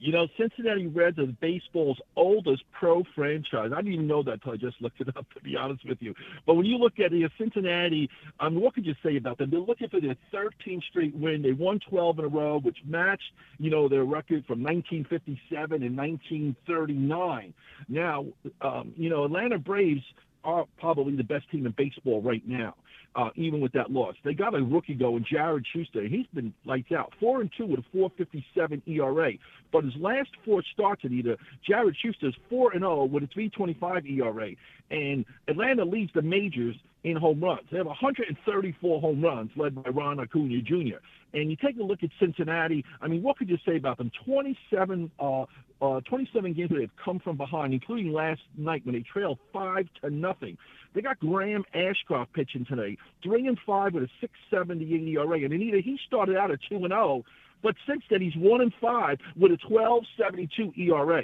You 0.05 0.13
know, 0.13 0.29
Cincinnati 0.37 0.87
Reds 0.87 1.19
are 1.19 1.27
baseball's 1.41 1.99
oldest 2.15 2.63
pro 2.79 3.05
franchise. 3.15 3.71
I 3.73 3.77
didn't 3.77 3.95
even 3.95 4.07
know 4.07 4.23
that 4.25 4.33
until 4.33 4.53
I 4.53 4.57
just 4.57 4.83
looked 4.83 5.01
it 5.01 5.09
up, 5.17 5.25
to 5.33 5.41
be 5.41 5.57
honest 5.57 5.89
with 5.89 5.97
you. 6.03 6.15
But 6.45 6.57
when 6.57 6.67
you 6.67 6.77
look 6.77 7.01
at 7.01 7.11
the 7.11 7.27
Cincinnati, 7.39 8.11
I 8.39 8.51
mean, 8.51 8.61
what 8.61 8.75
could 8.75 8.85
you 8.85 8.95
say 9.03 9.17
about 9.17 9.39
them? 9.39 9.49
They're 9.49 9.61
looking 9.61 9.89
for 9.89 10.03
their 10.03 10.17
13th 10.31 10.83
straight 10.91 11.15
win. 11.15 11.41
They 11.41 11.53
won 11.53 11.81
12 11.89 12.19
in 12.19 12.25
a 12.27 12.29
row, 12.29 12.61
which 12.61 12.77
matched, 12.85 13.33
you 13.59 13.71
know, 13.71 13.89
their 13.89 14.05
record 14.05 14.45
from 14.45 14.63
1957 14.63 15.83
and 15.83 15.97
1939. 15.97 17.55
Now, 17.89 18.27
um, 18.61 18.93
you 18.99 19.09
know, 19.09 19.25
Atlanta 19.25 19.59
Braves 19.59 20.05
are 20.45 20.67
probably 20.79 21.17
the 21.17 21.25
best 21.25 21.51
team 21.51 21.67
in 21.67 21.75
baseball 21.77 22.21
right 22.23 22.43
now 22.47 22.75
uh, 23.17 23.31
even 23.37 23.61
with 23.61 23.73
that 23.73 23.91
loss. 23.91 24.15
They 24.25 24.35
got 24.35 24.55
a 24.55 24.63
rookie 24.63 24.95
going, 24.95 25.25
Jared 25.31 25.65
Shuster. 25.73 26.07
He's 26.07 26.27
been 26.35 26.53
lights 26.65 26.93
out, 26.93 27.13
four 27.21 27.41
and 27.41 27.51
two 27.57 27.67
with 27.67 27.81
a 27.81 27.97
4.57 27.97 28.83
ERA. 28.87 29.33
But 29.73 29.85
his 29.85 29.95
last 29.97 30.31
four 30.45 30.63
starts 30.73 31.03
at 31.05 31.13
either 31.13 31.37
Jared 31.67 31.97
Shuster's 32.05 32.37
four 32.49 32.73
and 32.73 32.81
zero 32.81 33.03
oh 33.03 33.05
with 33.05 33.25
a 33.25 33.27
3.25 33.29 34.19
ERA, 34.19 34.51
and 34.91 35.25
Atlanta 35.49 35.85
leads 35.85 36.13
the 36.15 36.23
majors 36.23 36.77
in 37.05 37.17
home 37.17 37.41
runs. 37.41 37.61
They 37.71 37.77
have 37.77 37.87
134 37.87 39.01
home 39.01 39.23
runs, 39.23 39.51
led 39.57 39.75
by 39.83 39.91
Ron 39.91 40.21
Acuna 40.21 40.61
Jr. 40.63 40.97
And 41.35 41.51
you 41.51 41.57
take 41.57 41.79
a 41.79 41.83
look 41.83 42.03
at 42.03 42.11
Cincinnati. 42.19 42.85
I 43.03 43.09
mean, 43.09 43.23
what 43.23 43.37
could 43.37 43.49
you 43.49 43.59
say 43.67 43.77
about 43.77 43.99
them? 43.99 44.11
27, 44.25 45.11
uh, 45.21 45.43
uh, 45.83 46.01
27 46.01 46.55
games 46.55 46.71
where 46.71 46.81
they've 46.81 46.91
come 47.05 47.21
from 47.21 47.37
behind, 47.37 47.75
including 47.75 48.13
last 48.13 48.41
night 48.57 48.85
when 48.85 48.95
they 48.95 49.03
trailed 49.03 49.39
five 49.53 49.87
to 50.01 50.11
nothing. 50.11 50.57
They 50.95 51.03
got 51.03 51.19
Graham 51.19 51.65
Ashcraft 51.75 52.33
pitching 52.33 52.65
today, 52.65 52.97
three 53.23 53.47
and 53.47 53.59
five 53.67 53.95
with 53.95 54.05
a 54.05 54.27
6.78 54.55 55.15
ERA. 55.15 55.45
And 55.45 55.53
Anita, 55.53 55.81
he 55.85 55.99
started 56.07 56.37
out 56.37 56.51
at 56.51 56.61
two 56.69 56.77
and 56.77 56.89
zero, 56.89 57.23
oh, 57.23 57.25
but 57.63 57.75
since 57.87 58.03
then 58.09 58.21
he's 58.23 58.37
one 58.37 58.61
and 58.61 58.73
five 58.81 59.19
with 59.37 59.53
a 59.53 59.59
12.72 59.69 60.79
ERA. 60.79 61.23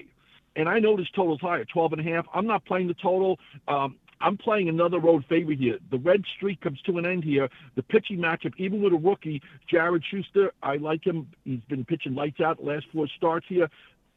And 0.57 0.69
I 0.69 0.81
know 0.81 0.97
this 0.97 1.07
total's 1.15 1.41
higher, 1.41 1.65
12 1.65 1.93
and 1.93 2.01
a 2.07 2.13
half. 2.13 2.27
I'm 2.35 2.47
not 2.47 2.65
playing 2.65 2.89
the 2.89 2.95
total. 2.95 3.39
Um, 3.69 3.97
I'm 4.21 4.37
playing 4.37 4.69
another 4.69 4.99
road 4.99 5.25
favorite 5.29 5.59
here. 5.59 5.79
The 5.91 5.99
red 5.99 6.23
streak 6.37 6.61
comes 6.61 6.81
to 6.83 6.99
an 6.99 7.07
end 7.07 7.25
here. 7.25 7.49
The 7.75 7.83
pitching 7.83 8.19
matchup, 8.19 8.53
even 8.59 8.83
with 8.83 8.93
a 8.93 8.97
rookie, 8.97 9.41
Jared 9.69 10.05
Shuster, 10.11 10.53
I 10.63 10.77
like 10.77 11.05
him. 11.05 11.29
He's 11.45 11.65
been 11.69 11.85
pitching 11.85 12.15
lights 12.15 12.41
out 12.41 12.59
the 12.59 12.65
last 12.65 12.87
four 12.93 13.09
starts 13.17 13.47
here. 13.49 13.69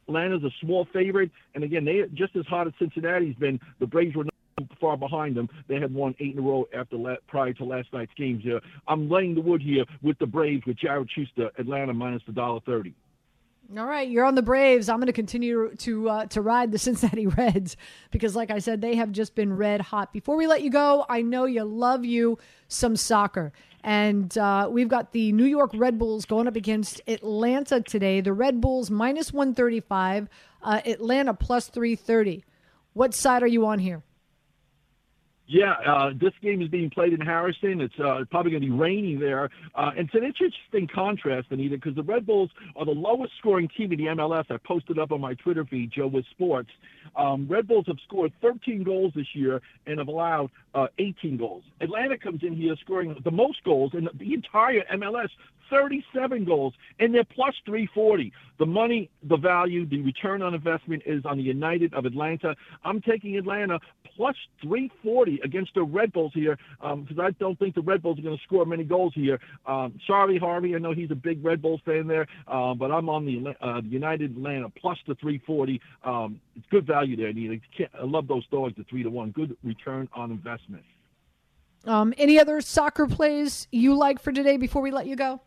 Atlanta's 0.08 0.44
a 0.44 0.52
small 0.60 0.86
favorite, 0.92 1.32
and 1.56 1.64
again, 1.64 1.86
they 1.86 2.04
just 2.14 2.36
as 2.36 2.46
hot 2.46 2.68
as 2.68 2.74
Cincinnati's 2.78 3.36
been. 3.36 3.60
The 3.80 3.88
Braves 3.88 4.16
were 4.16 4.26
not 4.26 4.34
far 4.80 4.98
behind 4.98 5.38
them. 5.38 5.50
They 5.70 5.80
had 5.80 5.94
won 5.94 6.14
eight 6.20 6.34
in 6.34 6.40
a 6.40 6.42
row 6.42 6.68
after 6.78 6.98
la- 6.98 7.16
prior 7.28 7.54
to 7.54 7.64
last 7.64 7.88
night's 7.94 8.14
games. 8.18 8.44
Here, 8.44 8.60
I'm 8.88 9.10
laying 9.10 9.36
the 9.36 9.42
wood 9.42 9.62
here 9.62 9.86
with 10.02 10.20
the 10.20 10.26
Braves 10.26 10.66
with 10.66 10.78
Jared 10.78 11.10
Shuster, 11.10 11.52
Atlanta 11.58 11.94
minus 11.94 12.22
the 12.28 12.34
dollar 12.34 12.60
thirty. 12.66 12.94
All 13.78 13.86
right, 13.86 14.08
you're 14.08 14.26
on 14.26 14.36
the 14.36 14.42
Braves. 14.42 14.90
I'm 14.90 14.98
going 14.98 15.08
to 15.08 15.14
continue 15.14 15.74
to 15.78 16.10
uh, 16.10 16.26
to 16.28 16.42
ride 16.42 16.72
the 16.72 16.78
Cincinnati 16.78 17.28
Reds 17.38 17.78
because, 18.12 18.36
like 18.36 18.52
I 18.52 18.60
said, 18.60 18.82
they 18.82 18.96
have 18.96 19.12
just 19.12 19.36
been 19.36 19.56
red 19.56 19.80
hot. 19.80 20.12
Before 20.12 20.36
we 20.36 20.48
let 20.48 20.62
you 20.62 20.70
go, 20.70 21.06
I 21.10 21.22
know 21.22 21.46
you 21.46 21.64
love 21.64 22.04
you 22.04 22.38
some 22.68 22.96
soccer, 22.96 23.54
and 23.82 24.38
uh, 24.38 24.68
we've 24.70 24.90
got 24.90 25.14
the 25.14 25.32
New 25.32 25.46
York 25.46 25.72
Red 25.74 25.98
Bulls 25.98 26.26
going 26.26 26.48
up 26.48 26.58
against 26.58 27.02
Atlanta 27.08 27.82
today. 27.82 28.20
The 28.22 28.34
Red 28.34 28.60
Bulls 28.60 28.92
minus 28.92 29.32
135, 29.32 30.28
uh, 30.62 30.82
Atlanta 30.86 31.34
plus 31.34 31.70
330. 31.70 32.44
What 32.92 33.16
side 33.16 33.44
are 33.44 33.48
you 33.48 33.66
on 33.66 33.80
here? 33.80 34.04
Yeah, 35.46 35.74
uh, 35.86 36.12
this 36.20 36.32
game 36.42 36.62
is 36.62 36.70
being 36.70 36.90
played 36.90 37.12
in 37.12 37.20
Harrison. 37.20 37.82
It's 37.82 38.00
uh, 38.00 38.24
probably 38.32 38.52
going 38.52 38.64
to 38.64 38.70
be 38.70 38.74
raining 38.74 39.20
there. 39.20 39.50
Uh, 39.76 39.92
and 39.98 40.08
it's 40.08 40.16
an 40.16 40.24
interesting 40.24 40.88
contrast, 40.94 41.48
Anita, 41.52 41.76
because 41.76 41.96
the 41.96 42.04
Red 42.04 42.26
Bulls 42.26 42.50
are 42.78 42.86
the 42.86 42.92
lowest 42.92 43.34
scoring 43.40 43.68
team 43.76 43.92
in 43.92 43.98
the 43.98 44.06
MLS. 44.06 44.46
I 44.50 44.58
posted 44.66 44.98
up 44.98 45.12
on 45.12 45.20
my 45.20 45.34
Twitter 45.34 45.66
feed, 45.66 45.92
Joe 45.92 46.08
Wiz 46.08 46.24
Sports. 46.32 46.70
Um, 47.18 47.46
Red 47.50 47.68
Bulls 47.68 47.86
have 47.88 47.98
scored 48.08 48.32
13 48.42 48.84
goals 48.84 49.12
this 49.16 49.28
year 49.34 49.62
and 49.86 50.00
have 50.00 50.08
allowed 50.08 50.50
uh, 50.74 50.88
18 50.98 51.38
goals. 51.38 51.64
Atlanta 51.82 52.18
comes 52.18 52.42
in 52.42 52.56
here 52.56 52.76
scoring 52.80 53.16
the 53.24 53.32
most 53.32 53.64
goals 53.66 53.92
in 53.94 54.08
the 54.18 54.34
entire 54.34 54.84
MLS, 54.96 55.30
37 55.74 56.46
goals, 56.46 56.74
and 57.00 57.14
they're 57.14 57.24
plus 57.24 57.56
340. 57.66 58.32
The 58.60 58.66
money, 58.66 59.10
the 59.24 59.38
value, 59.38 59.88
the 59.88 60.02
return 60.02 60.44
on 60.44 60.54
investment 60.54 61.02
is 61.08 61.26
on 61.26 61.38
the 61.38 61.44
United 61.44 61.96
of 61.96 62.06
Atlanta. 62.06 62.56
I'm 62.86 63.02
taking 63.02 63.36
Atlanta 63.38 63.80
plus 64.16 64.36
340 64.62 65.40
against 65.44 65.74
the 65.74 65.82
Red 65.82 66.14
Bulls 66.14 66.32
here 66.36 66.60
because 66.80 67.18
um, 67.18 67.20
I 67.20 67.32
don't 67.32 67.58
think 67.58 67.74
the 67.74 67.82
Red 67.82 68.04
Bulls 68.04 68.20
are 68.20 68.22
going 68.22 68.38
to 68.38 68.44
score 68.44 68.66
many 68.66 68.84
goals 68.84 69.14
here. 69.16 69.40
Um, 69.66 70.00
sorry, 70.06 70.38
Harvey. 70.38 70.76
I 70.76 70.78
know 70.78 70.94
he's 70.94 71.10
a 71.10 71.16
big 71.16 71.44
Red 71.44 71.60
Bulls 71.60 71.82
fan 71.86 72.08
there, 72.08 72.28
uh, 72.48 72.76
but 72.76 72.92
I'm 72.92 73.10
on 73.10 73.26
the, 73.26 73.56
uh, 73.60 73.82
United 73.84 74.32
Atlanta 74.32 74.70
plus 74.70 75.00
the 75.08 75.16
340. 75.16 75.82
Um, 76.04 76.40
it's 76.56 76.68
good 76.70 76.86
value 76.86 77.18
there. 77.18 77.30
I 77.30 78.06
love 78.06 78.28
those 78.28 78.46
dogs, 78.50 78.76
the 78.78 78.84
3 78.84 79.02
to 79.04 79.10
1. 79.10 79.32
Good 79.32 79.58
return 79.64 80.08
on 80.14 80.30
investment. 80.30 80.84
Um, 81.86 82.14
any 82.18 82.40
other 82.40 82.62
soccer 82.62 83.08
plays 83.08 83.68
you 83.72 83.96
like 83.96 84.22
for 84.22 84.32
today 84.32 84.58
before 84.58 84.82
we 84.82 84.92
let 84.92 85.08
you 85.08 85.16
go? 85.16 85.42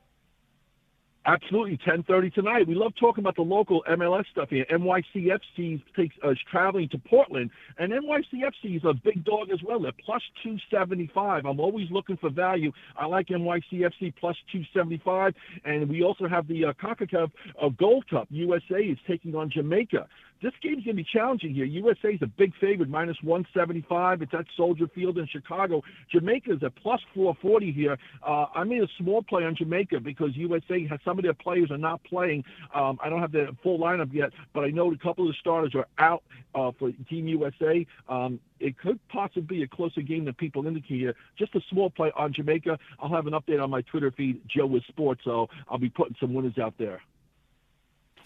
Absolutely, 1.27 1.77
10:30 1.79 2.33
tonight. 2.35 2.69
We 2.69 2.77
love 2.77 2.93
talking 3.01 3.23
about 3.23 3.35
the 3.35 3.43
local 3.43 3.83
MLS 3.89 4.27
stuff 4.31 4.49
here. 4.49 4.65
NYCFC 4.71 5.83
takes 5.97 6.15
uh, 6.25 6.31
is 6.31 6.39
traveling 6.49 6.89
to 6.91 6.99
Portland, 6.99 7.51
and 7.79 7.93
NYCFC 7.93 8.77
is 8.77 8.85
a 8.85 8.95
big 8.95 9.25
dog 9.25 9.51
as 9.51 9.61
well. 9.61 9.81
They're 9.81 9.91
plus 10.05 10.23
275. 10.45 11.45
I'm 11.45 11.59
always 11.59 11.91
looking 11.91 12.17
for 12.17 12.31
value. 12.31 12.71
I 12.97 13.07
like 13.07 13.27
NYCFC 13.27 14.15
plus 14.21 14.37
275, 14.53 15.35
and 15.65 15.89
we 15.89 16.05
also 16.05 16.29
have 16.29 16.47
the 16.47 16.67
uh, 16.67 16.73
Concacaf 16.75 17.33
uh, 17.61 17.71
Gold 17.71 18.09
Cup. 18.09 18.29
USA 18.31 18.79
is 18.79 18.99
taking 19.09 19.35
on 19.35 19.51
Jamaica. 19.51 20.07
This 20.43 20.53
game's 20.63 20.85
going 20.85 20.97
to 20.97 21.03
be 21.03 21.09
challenging 21.11 21.55
here. 21.55 21.65
USA 21.65 22.09
is 22.09 22.21
a 22.21 22.27
big 22.27 22.53
favorite, 22.61 22.91
minus 22.91 23.17
175. 23.23 24.21
It's 24.21 24.35
at 24.35 24.45
Soldier 24.55 24.87
Field 24.95 25.17
in 25.17 25.27
Chicago. 25.27 25.83
Jamaica 26.13 26.53
is 26.53 26.63
at 26.63 26.75
plus 26.77 27.01
440 27.15 27.73
here. 27.73 27.97
Uh, 28.23 28.47
I 28.55 28.65
made 28.65 28.83
a 28.83 28.89
small 28.99 29.23
play 29.23 29.45
on 29.45 29.57
Jamaica 29.57 30.01
because 30.01 30.37
USA 30.37 30.87
has 30.89 31.01
some 31.05 31.19
of 31.19 31.25
their 31.25 31.35
players 31.35 31.71
are 31.71 31.79
not 31.79 32.05
playing. 32.05 32.45
Um, 32.75 32.99
I 33.03 33.09
don't 33.09 33.21
have 33.21 33.33
the 33.33 33.57
full 33.63 33.79
lineup 33.79 34.13
yet, 34.13 34.31
but 34.53 34.65
I 34.65 34.69
know 34.69 34.93
a 34.93 34.99
couple 34.99 35.27
of 35.27 35.33
the 35.33 35.39
starters 35.41 35.75
are 35.75 35.87
out 35.99 36.23
uh, 36.55 36.71
for 36.79 36.93
Team 37.09 37.29
USA. 37.29 37.87
Um, 38.09 38.39
it 38.61 38.77
could 38.79 38.99
possibly 39.09 39.59
be 39.59 39.63
a 39.63 39.69
closer 39.69 40.03
game 40.03 40.27
than 40.27 40.35
people 40.35 40.67
indicate 40.67 40.99
here. 40.99 41.15
Just 41.39 41.55
a 41.55 41.61
small 41.71 41.89
play 41.89 42.13
on 42.15 42.35
Jamaica. 42.35 42.79
I'll 43.01 43.15
have 43.15 43.27
an 43.27 43.33
update 43.33 43.63
on 43.63 43.71
my 43.71 43.81
Twitter 43.83 44.11
feed, 44.11 44.43
Joe 44.47 44.67
Wiz 44.67 44.83
Sports, 44.89 45.23
so 45.25 45.49
I'll 45.69 45.79
be 45.79 45.91
putting 45.91 46.17
some 46.21 46.35
winners 46.35 46.59
out 46.59 46.75
there. 46.79 47.01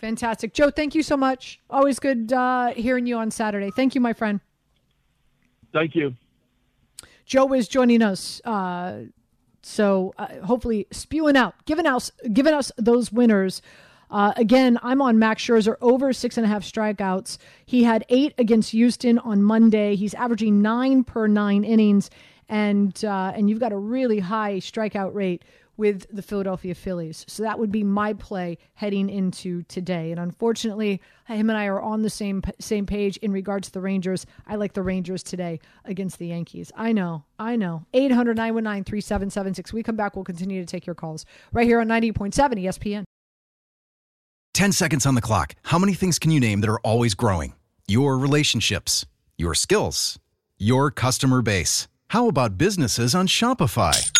Fantastic. 0.00 0.54
Joe, 0.54 0.70
thank 0.70 0.94
you 0.94 1.02
so 1.02 1.16
much. 1.16 1.60
Always 1.68 1.98
good 1.98 2.32
uh, 2.32 2.72
hearing 2.74 3.06
you 3.06 3.16
on 3.18 3.30
Saturday. 3.30 3.70
Thank 3.70 3.94
you, 3.94 4.00
my 4.00 4.12
friend. 4.12 4.40
Thank 5.72 5.94
you. 5.94 6.14
Joe 7.26 7.52
is 7.52 7.68
joining 7.68 8.02
us. 8.02 8.40
Uh, 8.44 9.04
So 9.62 10.14
uh, 10.16 10.40
hopefully 10.46 10.86
spewing 10.90 11.36
out, 11.36 11.54
giving 11.66 11.86
us, 11.86 12.10
giving 12.32 12.54
us 12.54 12.72
those 12.78 13.12
winners. 13.12 13.60
Uh, 14.10 14.32
again, 14.36 14.78
I'm 14.82 15.02
on 15.02 15.18
Max 15.18 15.44
Scherzer 15.44 15.76
over 15.82 16.14
six 16.14 16.38
and 16.38 16.46
a 16.46 16.48
half 16.48 16.62
strikeouts. 16.64 17.36
He 17.66 17.84
had 17.84 18.04
eight 18.08 18.32
against 18.38 18.70
Houston 18.70 19.18
on 19.18 19.42
Monday. 19.42 19.96
He's 19.96 20.14
averaging 20.14 20.62
nine 20.62 21.04
per 21.04 21.26
nine 21.28 21.62
innings, 21.62 22.08
and 22.48 23.04
uh, 23.04 23.32
and 23.36 23.48
you've 23.50 23.60
got 23.60 23.70
a 23.70 23.76
really 23.76 24.18
high 24.20 24.54
strikeout 24.56 25.14
rate 25.14 25.44
with 25.80 26.06
the 26.14 26.20
Philadelphia 26.20 26.74
Phillies. 26.74 27.24
So 27.26 27.42
that 27.42 27.58
would 27.58 27.72
be 27.72 27.82
my 27.82 28.12
play 28.12 28.58
heading 28.74 29.08
into 29.08 29.62
today. 29.62 30.10
And 30.10 30.20
unfortunately, 30.20 31.00
him 31.26 31.48
and 31.48 31.58
I 31.58 31.66
are 31.66 31.80
on 31.80 32.02
the 32.02 32.10
same 32.10 32.42
same 32.60 32.84
page 32.84 33.16
in 33.16 33.32
regards 33.32 33.68
to 33.68 33.72
the 33.72 33.80
Rangers. 33.80 34.26
I 34.46 34.56
like 34.56 34.74
the 34.74 34.82
Rangers 34.82 35.22
today 35.22 35.58
against 35.86 36.18
the 36.18 36.26
Yankees. 36.26 36.70
I 36.76 36.92
know. 36.92 37.24
I 37.38 37.56
know. 37.56 37.86
800-919-3776. 37.94 39.72
We 39.72 39.82
come 39.82 39.96
back, 39.96 40.14
we'll 40.14 40.24
continue 40.24 40.60
to 40.60 40.66
take 40.66 40.84
your 40.86 40.94
calls 40.94 41.24
right 41.50 41.66
here 41.66 41.80
on 41.80 41.88
90.7 41.88 42.34
ESPN. 42.34 43.04
10 44.52 44.72
seconds 44.72 45.06
on 45.06 45.14
the 45.14 45.22
clock. 45.22 45.54
How 45.62 45.78
many 45.78 45.94
things 45.94 46.18
can 46.18 46.30
you 46.30 46.40
name 46.40 46.60
that 46.60 46.68
are 46.68 46.80
always 46.80 47.14
growing? 47.14 47.54
Your 47.88 48.18
relationships, 48.18 49.06
your 49.38 49.54
skills, 49.54 50.18
your 50.58 50.90
customer 50.90 51.40
base. 51.40 51.88
How 52.08 52.28
about 52.28 52.58
businesses 52.58 53.14
on 53.14 53.26
Shopify? 53.26 54.19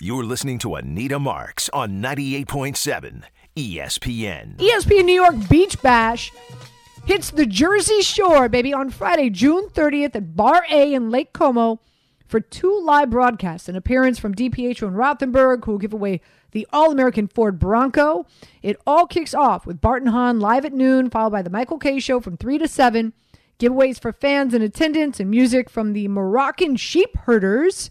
You're 0.00 0.24
listening 0.24 0.58
to 0.58 0.74
Anita 0.74 1.20
Marks 1.20 1.70
on 1.72 2.02
98.7 2.02 3.22
ESPN. 3.54 4.56
ESPN 4.56 5.04
New 5.04 5.12
York 5.14 5.36
Beach 5.48 5.80
Bash 5.82 6.32
hits 7.06 7.30
the 7.30 7.46
Jersey 7.46 8.02
Shore, 8.02 8.48
baby, 8.48 8.74
on 8.74 8.90
Friday, 8.90 9.30
June 9.30 9.68
30th 9.68 10.16
at 10.16 10.34
Bar 10.34 10.66
A 10.68 10.92
in 10.92 11.10
Lake 11.10 11.32
Como 11.32 11.78
for 12.26 12.40
two 12.40 12.82
live 12.84 13.10
broadcasts. 13.10 13.68
An 13.68 13.76
appearance 13.76 14.18
from 14.18 14.34
DiPietro 14.34 14.88
and 14.88 14.96
Rothenberg, 14.96 15.64
who 15.64 15.70
will 15.72 15.78
give 15.78 15.92
away 15.92 16.20
the 16.50 16.66
All 16.72 16.90
American 16.90 17.28
Ford 17.28 17.60
Bronco. 17.60 18.26
It 18.62 18.76
all 18.84 19.06
kicks 19.06 19.32
off 19.32 19.64
with 19.64 19.80
Bart 19.80 20.02
and 20.02 20.10
Hahn 20.10 20.40
live 20.40 20.64
at 20.64 20.72
noon, 20.72 21.08
followed 21.08 21.30
by 21.30 21.42
the 21.42 21.50
Michael 21.50 21.78
Kay 21.78 22.00
Show 22.00 22.18
from 22.18 22.36
3 22.36 22.58
to 22.58 22.66
7. 22.66 23.12
Giveaways 23.60 24.00
for 24.00 24.12
fans 24.12 24.54
in 24.54 24.60
attendance 24.60 25.20
and 25.20 25.30
music 25.30 25.70
from 25.70 25.92
the 25.92 26.08
Moroccan 26.08 26.74
Sheep 26.74 27.16
Herders. 27.18 27.90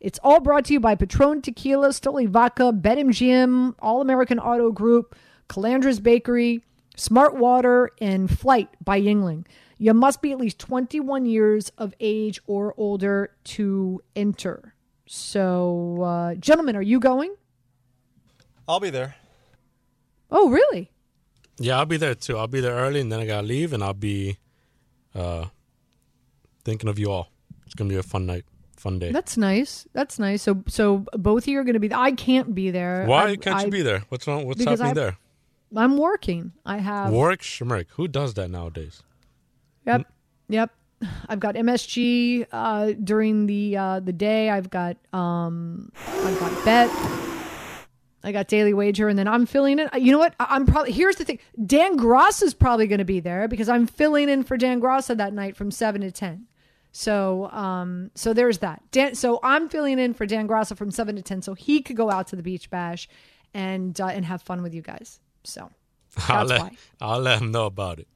It's 0.00 0.18
all 0.24 0.40
brought 0.40 0.64
to 0.66 0.72
you 0.72 0.80
by 0.80 0.94
Patron 0.94 1.42
Tequila, 1.42 1.88
Stoli 1.88 2.26
Vodka, 2.26 2.72
BetMGM, 2.72 3.74
All 3.80 4.00
American 4.00 4.38
Auto 4.38 4.72
Group, 4.72 5.14
Calandra's 5.48 6.00
Bakery, 6.00 6.64
Smart 6.96 7.36
Water, 7.36 7.90
and 8.00 8.30
Flight 8.30 8.70
by 8.82 8.98
Yuengling. 8.98 9.46
You 9.76 9.92
must 9.92 10.22
be 10.22 10.32
at 10.32 10.38
least 10.38 10.58
21 10.58 11.26
years 11.26 11.70
of 11.76 11.94
age 12.00 12.40
or 12.46 12.72
older 12.78 13.32
to 13.44 14.02
enter. 14.16 14.74
So, 15.06 16.02
uh, 16.02 16.34
gentlemen, 16.36 16.76
are 16.76 16.82
you 16.82 16.98
going? 16.98 17.34
I'll 18.66 18.80
be 18.80 18.90
there. 18.90 19.16
Oh, 20.30 20.48
really? 20.48 20.90
Yeah, 21.58 21.78
I'll 21.78 21.86
be 21.86 21.98
there 21.98 22.14
too. 22.14 22.38
I'll 22.38 22.46
be 22.46 22.60
there 22.60 22.74
early, 22.74 23.00
and 23.00 23.12
then 23.12 23.20
I 23.20 23.26
gotta 23.26 23.46
leave, 23.46 23.74
and 23.74 23.82
I'll 23.84 23.92
be 23.92 24.38
uh, 25.14 25.46
thinking 26.64 26.88
of 26.88 26.98
you 26.98 27.10
all. 27.10 27.30
It's 27.66 27.74
gonna 27.74 27.90
be 27.90 27.96
a 27.96 28.02
fun 28.02 28.24
night 28.24 28.44
fun 28.80 28.98
day. 28.98 29.12
That's 29.12 29.36
nice. 29.36 29.86
That's 29.92 30.18
nice. 30.18 30.42
So 30.42 30.62
so 30.66 31.04
both 31.12 31.44
of 31.44 31.48
you 31.48 31.58
are 31.60 31.64
going 31.64 31.74
to 31.74 31.80
be. 31.80 31.92
I 31.92 32.12
can't 32.12 32.54
be 32.54 32.70
there. 32.70 33.04
Why 33.06 33.30
I, 33.30 33.36
can't 33.36 33.56
I, 33.56 33.64
you 33.64 33.70
be 33.70 33.82
there? 33.82 34.02
What's 34.08 34.26
wrong? 34.26 34.46
What's 34.46 34.64
happening 34.64 34.90
I, 34.90 34.94
there? 34.94 35.18
I'm 35.76 35.96
working. 35.96 36.52
I 36.66 36.78
have 36.78 37.12
work 37.12 37.42
schmirk. 37.42 37.86
Who 37.90 38.08
does 38.08 38.34
that 38.34 38.50
nowadays? 38.50 39.02
Yep. 39.86 40.06
Yep. 40.48 40.70
I've 41.28 41.40
got 41.40 41.54
MSG 41.54 42.46
uh, 42.52 42.92
during 43.02 43.46
the 43.46 43.76
uh, 43.76 44.00
the 44.00 44.12
day. 44.12 44.50
I've 44.50 44.70
got 44.70 44.96
um, 45.12 45.92
I've 46.08 46.38
got 46.40 46.64
bet. 46.64 46.90
I 48.22 48.32
got 48.32 48.48
daily 48.48 48.74
wager, 48.74 49.08
and 49.08 49.18
then 49.18 49.26
I'm 49.26 49.46
filling 49.46 49.78
in. 49.78 49.88
You 49.96 50.12
know 50.12 50.18
what? 50.18 50.34
I'm 50.38 50.66
probably 50.66 50.92
here's 50.92 51.16
the 51.16 51.24
thing. 51.24 51.38
Dan 51.64 51.96
Graca 51.96 52.42
is 52.42 52.52
probably 52.52 52.86
going 52.86 52.98
to 52.98 53.04
be 53.04 53.20
there 53.20 53.48
because 53.48 53.68
I'm 53.68 53.86
filling 53.86 54.28
in 54.28 54.42
for 54.42 54.56
Dan 54.56 54.80
Graca 54.80 55.16
that 55.16 55.32
night 55.32 55.56
from 55.56 55.70
seven 55.70 56.02
to 56.02 56.10
ten. 56.10 56.46
So, 56.92 57.48
um, 57.50 58.10
so 58.14 58.32
there's 58.32 58.58
that. 58.58 58.82
Dan, 58.90 59.14
so 59.14 59.38
I'm 59.42 59.68
filling 59.68 59.98
in 59.98 60.12
for 60.14 60.26
Dan 60.26 60.48
Graca 60.48 60.76
from 60.76 60.90
seven 60.90 61.16
to 61.16 61.22
ten, 61.22 61.42
so 61.42 61.54
he 61.54 61.82
could 61.82 61.96
go 61.96 62.10
out 62.10 62.28
to 62.28 62.36
the 62.36 62.42
beach 62.42 62.68
bash 62.70 63.08
and 63.54 63.98
uh, 64.00 64.06
and 64.06 64.24
have 64.24 64.42
fun 64.42 64.62
with 64.62 64.74
you 64.74 64.82
guys. 64.82 65.20
So 65.44 65.70
that's 66.16 66.30
I'll 66.30 66.46
let, 66.46 66.60
why. 66.60 66.70
I'll 67.00 67.20
let 67.20 67.40
him 67.40 67.52
know 67.52 67.66
about 67.66 68.00
it. 68.00 68.08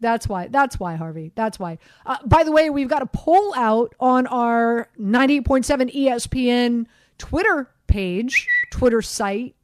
That's 0.00 0.28
why. 0.28 0.48
That's 0.48 0.78
why, 0.78 0.96
Harvey. 0.96 1.32
That's 1.34 1.58
why. 1.58 1.78
Uh, 2.04 2.18
by 2.26 2.44
the 2.44 2.52
way, 2.52 2.70
we've 2.70 2.88
got 2.88 3.02
a 3.02 3.06
poll 3.06 3.54
out 3.54 3.94
on 4.00 4.26
our 4.26 4.88
98.7 4.98 5.94
ESPN 5.94 6.86
Twitter 7.18 7.70
page, 7.86 8.46
Twitter 8.70 9.00
site. 9.00 9.54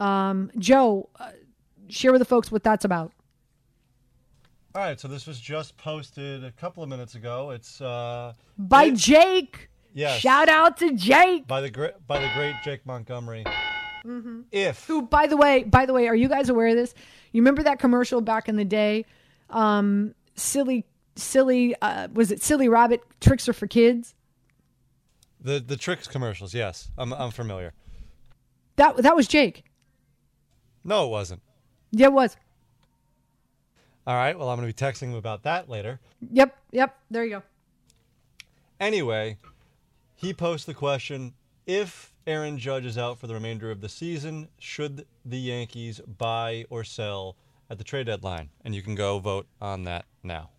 Um, 0.00 0.50
Joe, 0.58 1.10
uh, 1.18 1.30
share 1.88 2.12
with 2.12 2.20
the 2.20 2.24
folks 2.24 2.50
what 2.50 2.62
that's 2.62 2.84
about. 2.84 3.12
All 4.72 4.82
right, 4.82 5.00
so 5.00 5.08
this 5.08 5.26
was 5.26 5.40
just 5.40 5.76
posted 5.76 6.44
a 6.44 6.52
couple 6.52 6.82
of 6.82 6.88
minutes 6.88 7.16
ago. 7.16 7.50
It's 7.50 7.80
uh, 7.80 8.34
by 8.56 8.84
it, 8.84 8.94
Jake. 8.94 9.68
Yes. 9.92 10.20
Shout 10.20 10.48
out 10.48 10.76
to 10.76 10.92
Jake. 10.94 11.48
By 11.48 11.60
the 11.60 11.70
great 11.70 12.06
by 12.06 12.20
the 12.20 12.30
great 12.34 12.54
Jake 12.62 12.86
Montgomery. 12.86 13.44
Mm-hmm. 14.04 14.42
If 14.52 14.84
who, 14.86 15.02
by 15.02 15.26
the 15.26 15.36
way, 15.36 15.64
by 15.64 15.86
the 15.86 15.92
way, 15.92 16.06
are 16.06 16.14
you 16.14 16.28
guys 16.28 16.48
aware 16.48 16.68
of 16.68 16.76
this? 16.76 16.94
You 17.32 17.42
remember 17.42 17.64
that 17.64 17.80
commercial 17.80 18.20
back 18.20 18.48
in 18.48 18.54
the 18.54 18.64
day? 18.64 19.06
Um, 19.50 20.14
silly, 20.36 20.86
silly. 21.16 21.74
Uh, 21.82 22.06
was 22.12 22.30
it 22.30 22.40
Silly 22.40 22.68
Rabbit 22.68 23.02
Trix 23.20 23.48
are 23.48 23.52
for 23.52 23.66
kids? 23.66 24.14
The 25.40 25.58
the 25.58 25.76
Trix 25.76 26.06
commercials, 26.06 26.54
yes, 26.54 26.92
I'm 26.96 27.12
I'm 27.12 27.32
familiar. 27.32 27.72
That 28.76 28.98
that 28.98 29.16
was 29.16 29.26
Jake. 29.26 29.64
No, 30.84 31.06
it 31.06 31.10
wasn't. 31.10 31.42
Yeah, 31.90 32.06
it 32.06 32.12
was. 32.12 32.36
All 34.10 34.16
right. 34.16 34.36
Well, 34.36 34.48
I'm 34.48 34.58
going 34.58 34.68
to 34.68 34.74
be 34.74 34.86
texting 34.86 35.10
him 35.10 35.14
about 35.14 35.44
that 35.44 35.68
later. 35.68 36.00
Yep. 36.32 36.56
Yep. 36.72 36.98
There 37.12 37.24
you 37.24 37.30
go. 37.30 37.42
Anyway, 38.80 39.36
he 40.16 40.34
posed 40.34 40.66
the 40.66 40.74
question 40.74 41.32
if 41.64 42.12
Aaron 42.26 42.58
Judge 42.58 42.86
is 42.86 42.98
out 42.98 43.20
for 43.20 43.28
the 43.28 43.34
remainder 43.34 43.70
of 43.70 43.80
the 43.80 43.88
season, 43.88 44.48
should 44.58 45.06
the 45.24 45.38
Yankees 45.38 46.00
buy 46.00 46.64
or 46.70 46.82
sell 46.82 47.36
at 47.70 47.78
the 47.78 47.84
trade 47.84 48.06
deadline? 48.06 48.48
And 48.64 48.74
you 48.74 48.82
can 48.82 48.96
go 48.96 49.20
vote 49.20 49.46
on 49.60 49.84
that 49.84 50.06
now. 50.24 50.50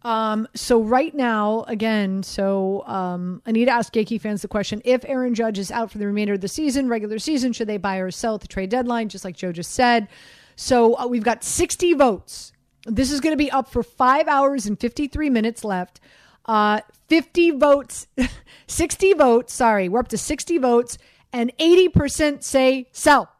Um, 0.00 0.48
so 0.54 0.80
right 0.80 1.14
now, 1.14 1.66
again, 1.68 2.22
so 2.22 2.84
um, 2.86 3.42
I 3.44 3.52
need 3.52 3.66
to 3.66 3.70
ask 3.70 3.94
Yankee 3.94 4.16
fans 4.16 4.40
the 4.40 4.48
question: 4.48 4.80
If 4.86 5.04
Aaron 5.04 5.34
Judge 5.34 5.58
is 5.58 5.70
out 5.70 5.90
for 5.90 5.98
the 5.98 6.06
remainder 6.06 6.32
of 6.32 6.40
the 6.40 6.48
season, 6.48 6.88
regular 6.88 7.18
season, 7.18 7.52
should 7.52 7.68
they 7.68 7.76
buy 7.76 7.98
or 7.98 8.10
sell 8.10 8.36
at 8.36 8.40
the 8.40 8.48
trade 8.48 8.70
deadline? 8.70 9.10
Just 9.10 9.26
like 9.26 9.36
Joe 9.36 9.52
just 9.52 9.72
said. 9.72 10.08
So 10.56 10.96
uh, 10.98 11.06
we've 11.06 11.24
got 11.24 11.44
60 11.44 11.94
votes. 11.94 12.52
This 12.86 13.10
is 13.10 13.20
going 13.20 13.32
to 13.32 13.38
be 13.38 13.50
up 13.50 13.68
for 13.68 13.82
five 13.82 14.28
hours 14.28 14.66
and 14.66 14.78
53 14.78 15.30
minutes 15.30 15.64
left. 15.64 16.00
Uh, 16.46 16.80
50 17.08 17.52
votes, 17.52 18.08
60 18.66 19.12
votes. 19.14 19.52
Sorry, 19.52 19.88
we're 19.88 20.00
up 20.00 20.08
to 20.08 20.18
60 20.18 20.58
votes, 20.58 20.98
and 21.32 21.52
80% 21.58 22.42
say 22.42 22.88
sell. 22.92 23.30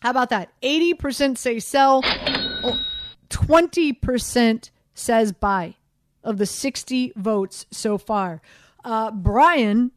How 0.00 0.10
about 0.10 0.30
that? 0.30 0.50
80% 0.62 1.38
say 1.38 1.58
sell, 1.60 2.02
20% 3.30 4.70
says 4.94 5.32
buy 5.32 5.76
of 6.24 6.38
the 6.38 6.46
60 6.46 7.12
votes 7.16 7.66
so 7.70 7.98
far. 7.98 8.42
Uh, 8.84 9.10
Brian 9.10 9.92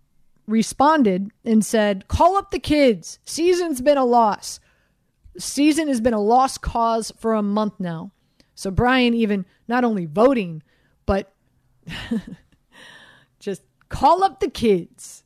responded 0.48 1.32
and 1.44 1.66
said, 1.66 2.08
Call 2.08 2.38
up 2.38 2.52
the 2.52 2.60
kids. 2.60 3.20
Season's 3.26 3.82
been 3.82 3.98
a 3.98 4.06
loss 4.06 4.60
season 5.40 5.88
has 5.88 6.02
been 6.02 6.14
a 6.14 6.22
lost 6.22 6.62
cause 6.62 7.12
for 7.18 7.34
a 7.34 7.42
month 7.42 7.74
now. 7.80 8.12
So 8.56 8.70
Brian 8.72 9.14
even 9.14 9.46
not 9.68 9.84
only 9.84 10.06
voting, 10.06 10.62
but 11.06 11.34
just 13.40 13.62
call 13.88 14.24
up 14.24 14.40
the 14.40 14.50
kids. 14.50 15.24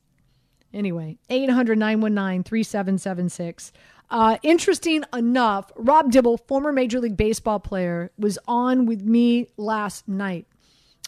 Anyway, 0.72 1.18
800 1.30 1.78
919 1.78 2.42
3776. 2.42 3.72
Uh, 4.10 4.38
interesting 4.42 5.04
enough, 5.12 5.72
Rob 5.76 6.10
Dibble, 6.10 6.36
former 6.38 6.72
Major 6.72 7.00
League 7.00 7.16
Baseball 7.16 7.58
player, 7.58 8.10
was 8.18 8.38
on 8.46 8.86
with 8.86 9.02
me 9.02 9.48
last 9.56 10.06
night. 10.06 10.46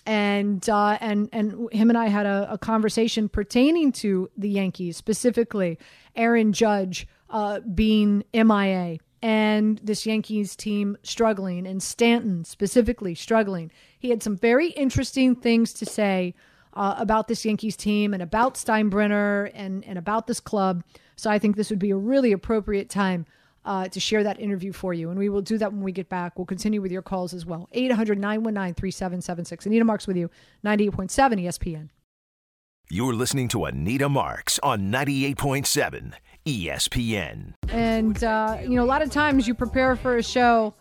and 0.06 0.68
uh, 0.68 0.98
and 1.00 1.28
and 1.32 1.68
him 1.72 1.90
and 1.90 1.98
I 1.98 2.06
had 2.06 2.26
a, 2.26 2.48
a, 2.52 2.58
conversation 2.58 3.28
pertaining 3.28 3.90
to 3.92 4.30
the 4.36 4.48
Yankees, 4.48 4.96
specifically 4.96 5.78
Aaron 6.14 6.52
Judge 6.52 7.08
uh, 7.30 7.60
being 7.60 8.24
MIA 8.32 8.98
and 9.22 9.80
this 9.82 10.06
Yankees 10.06 10.54
team 10.54 10.96
struggling, 11.02 11.66
and 11.66 11.82
Stanton 11.82 12.44
specifically 12.44 13.14
struggling. 13.14 13.70
He 13.98 14.10
had 14.10 14.22
some 14.22 14.36
very 14.36 14.68
interesting 14.68 15.34
things 15.34 15.72
to 15.74 15.86
say 15.86 16.34
uh, 16.74 16.94
about 16.98 17.26
this 17.26 17.44
Yankees 17.44 17.76
team 17.76 18.12
and 18.12 18.22
about 18.22 18.54
Steinbrenner 18.54 19.50
and 19.54 19.84
and 19.84 19.98
about 19.98 20.26
this 20.26 20.40
club. 20.40 20.84
So 21.16 21.30
I 21.30 21.38
think 21.38 21.56
this 21.56 21.70
would 21.70 21.78
be 21.78 21.90
a 21.90 21.96
really 21.96 22.32
appropriate 22.32 22.90
time 22.90 23.26
uh, 23.64 23.88
to 23.88 23.98
share 23.98 24.22
that 24.22 24.38
interview 24.38 24.72
for 24.72 24.94
you. 24.94 25.10
And 25.10 25.18
we 25.18 25.28
will 25.28 25.42
do 25.42 25.58
that 25.58 25.72
when 25.72 25.82
we 25.82 25.92
get 25.92 26.08
back. 26.08 26.38
We'll 26.38 26.46
continue 26.46 26.80
with 26.80 26.92
your 26.92 27.02
calls 27.02 27.34
as 27.34 27.44
well. 27.44 27.68
800 27.72 28.18
919 28.18 28.74
3776. 28.74 29.66
Anita 29.66 29.84
Marks 29.84 30.06
with 30.06 30.16
you, 30.16 30.30
98.7 30.64 31.10
ESPN. 31.42 31.88
You're 32.88 33.14
listening 33.14 33.48
to 33.48 33.64
Anita 33.64 34.08
Marks 34.08 34.60
on 34.60 34.92
98.7 34.92 36.12
ESPN. 36.46 37.54
And, 37.68 38.22
uh, 38.22 38.58
you 38.62 38.76
know, 38.76 38.84
a 38.84 38.86
lot 38.86 39.02
of 39.02 39.10
times 39.10 39.48
you 39.48 39.54
prepare 39.54 39.96
for 39.96 40.18
a 40.18 40.22
show. 40.22 40.72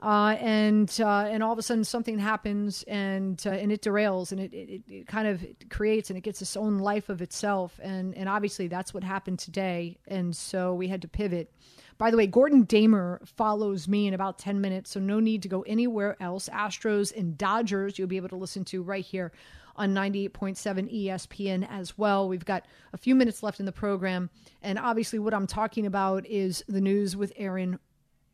Uh, 0.00 0.36
and 0.40 0.98
uh, 1.00 1.26
and 1.28 1.42
all 1.42 1.52
of 1.52 1.58
a 1.58 1.62
sudden 1.62 1.82
something 1.82 2.18
happens 2.18 2.84
and 2.84 3.42
uh, 3.44 3.50
and 3.50 3.72
it 3.72 3.82
derails 3.82 4.30
and 4.30 4.40
it, 4.40 4.54
it, 4.54 4.82
it 4.88 5.06
kind 5.08 5.26
of 5.26 5.44
creates 5.70 6.08
and 6.08 6.16
it 6.16 6.20
gets 6.20 6.40
its 6.40 6.56
own 6.56 6.78
life 6.78 7.08
of 7.08 7.20
itself 7.20 7.80
and 7.82 8.16
and 8.16 8.28
obviously 8.28 8.68
that's 8.68 8.94
what 8.94 9.02
happened 9.02 9.40
today 9.40 9.98
and 10.06 10.36
so 10.36 10.72
we 10.72 10.86
had 10.86 11.02
to 11.02 11.08
pivot 11.08 11.52
by 11.98 12.12
the 12.12 12.16
way, 12.16 12.28
Gordon 12.28 12.62
Damer 12.62 13.20
follows 13.24 13.88
me 13.88 14.06
in 14.06 14.14
about 14.14 14.38
10 14.38 14.60
minutes, 14.60 14.92
so 14.92 15.00
no 15.00 15.18
need 15.18 15.42
to 15.42 15.48
go 15.48 15.62
anywhere 15.62 16.16
else. 16.20 16.48
Astros 16.48 17.14
and 17.14 17.36
Dodgers, 17.36 17.98
you'll 17.98 18.06
be 18.06 18.16
able 18.16 18.28
to 18.28 18.36
listen 18.36 18.64
to 18.66 18.84
right 18.84 19.04
here 19.04 19.32
on 19.78 19.94
98.7 19.94 21.06
ESPN 21.06 21.66
as 21.70 21.96
well. 21.96 22.28
We've 22.28 22.44
got 22.44 22.66
a 22.92 22.98
few 22.98 23.14
minutes 23.14 23.42
left 23.42 23.60
in 23.60 23.66
the 23.66 23.72
program, 23.72 24.28
and 24.62 24.78
obviously, 24.78 25.18
what 25.18 25.32
I'm 25.32 25.46
talking 25.46 25.86
about 25.86 26.26
is 26.26 26.64
the 26.68 26.80
news 26.80 27.16
with 27.16 27.32
Aaron. 27.36 27.78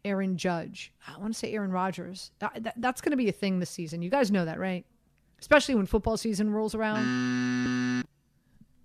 Aaron 0.07 0.37
Judge. 0.37 0.93
I 1.09 1.19
want 1.19 1.33
to 1.33 1.39
say 1.39 1.55
Aaron 1.55 1.71
Rodgers. 1.71 2.31
That, 2.39 2.75
that's 2.77 3.01
going 3.01 3.13
to 3.13 3.17
be 3.17 3.31
a 3.31 3.33
thing 3.33 3.59
this 3.59 3.71
season. 3.71 4.03
You 4.03 4.11
guys 4.11 4.31
know 4.31 4.45
that, 4.45 4.59
right? 4.59 4.85
Especially 5.41 5.75
when 5.75 5.87
football 5.87 6.19
season 6.19 6.51
rolls 6.51 6.75
around. 6.75 8.05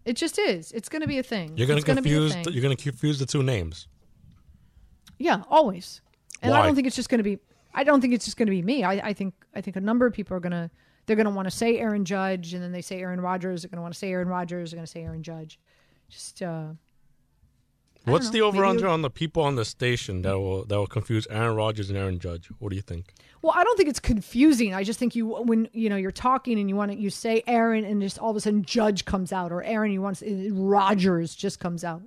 It 0.05 0.13
just 0.15 0.39
is. 0.39 0.71
It's 0.71 0.87
going 0.87 1.01
to 1.01 1.07
be 1.07 1.19
a 1.19 1.23
thing. 1.23 1.57
You're 1.57 1.67
going 1.67 1.79
to 1.81 1.85
confuse. 1.85 2.33
You're 2.47 2.61
going 2.61 2.75
to 2.75 2.81
confuse 2.81 3.19
the 3.19 3.25
two 3.25 3.43
names. 3.43 3.87
Yeah, 5.17 5.43
always. 5.49 6.01
And 6.41 6.51
Why? 6.51 6.61
I 6.61 6.65
don't 6.65 6.75
think 6.75 6.87
it's 6.87 6.95
just 6.95 7.09
going 7.09 7.19
to 7.19 7.23
be. 7.23 7.37
I 7.73 7.83
don't 7.83 8.01
think 8.01 8.13
it's 8.13 8.25
just 8.25 8.37
going 8.37 8.47
to 8.47 8.51
be 8.51 8.61
me. 8.61 8.83
I, 8.83 9.09
I 9.09 9.13
think 9.13 9.33
I 9.53 9.61
think 9.61 9.75
a 9.75 9.81
number 9.81 10.05
of 10.05 10.13
people 10.13 10.35
are 10.35 10.39
going 10.39 10.51
to 10.51 10.71
they're 11.09 11.15
going 11.15 11.25
to 11.25 11.31
want 11.31 11.47
to 11.47 11.51
say 11.51 11.79
Aaron 11.79 12.05
Judge, 12.05 12.53
and 12.53 12.61
then 12.61 12.71
they 12.71 12.83
say 12.83 12.99
Aaron 12.99 13.19
Rodgers. 13.19 13.63
They're 13.63 13.69
going 13.69 13.77
to 13.77 13.81
want 13.81 13.95
to 13.95 13.97
say 13.97 14.11
Aaron 14.11 14.27
Rodgers. 14.27 14.69
They're 14.69 14.77
going 14.77 14.85
to 14.85 14.91
say 14.91 15.01
Aaron 15.01 15.23
Judge. 15.23 15.59
Just. 16.07 16.43
uh 16.43 16.67
What's 18.05 18.29
the 18.29 18.41
over 18.41 18.63
under 18.63 18.87
on 18.87 19.01
the 19.01 19.09
people 19.09 19.41
on 19.41 19.55
the 19.55 19.65
station 19.65 20.21
that 20.21 20.37
will 20.37 20.65
that 20.65 20.77
will 20.77 20.87
confuse 20.87 21.25
Aaron 21.31 21.55
Rodgers 21.55 21.89
and 21.89 21.97
Aaron 21.97 22.19
Judge? 22.19 22.47
What 22.59 22.69
do 22.69 22.75
you 22.75 22.83
think? 22.83 23.13
Well, 23.41 23.53
I 23.55 23.63
don't 23.63 23.75
think 23.75 23.89
it's 23.89 23.99
confusing. 23.99 24.73
I 24.75 24.83
just 24.83 24.99
think 24.99 25.15
you 25.15 25.27
when 25.27 25.67
you 25.73 25.89
know 25.89 25.95
you're 25.95 26.11
talking 26.11 26.59
and 26.59 26.69
you 26.69 26.75
want 26.75 26.91
to 26.91 26.97
you 26.97 27.09
say 27.09 27.41
Aaron 27.47 27.83
and 27.83 28.01
just 28.01 28.19
all 28.19 28.29
of 28.29 28.35
a 28.35 28.39
sudden 28.39 28.63
Judge 28.63 29.03
comes 29.05 29.33
out 29.33 29.51
or 29.51 29.63
Aaron 29.63 29.91
you 29.91 30.01
want 30.01 30.21
Rodgers 30.51 31.35
just 31.35 31.59
comes 31.59 31.83
out. 31.83 32.03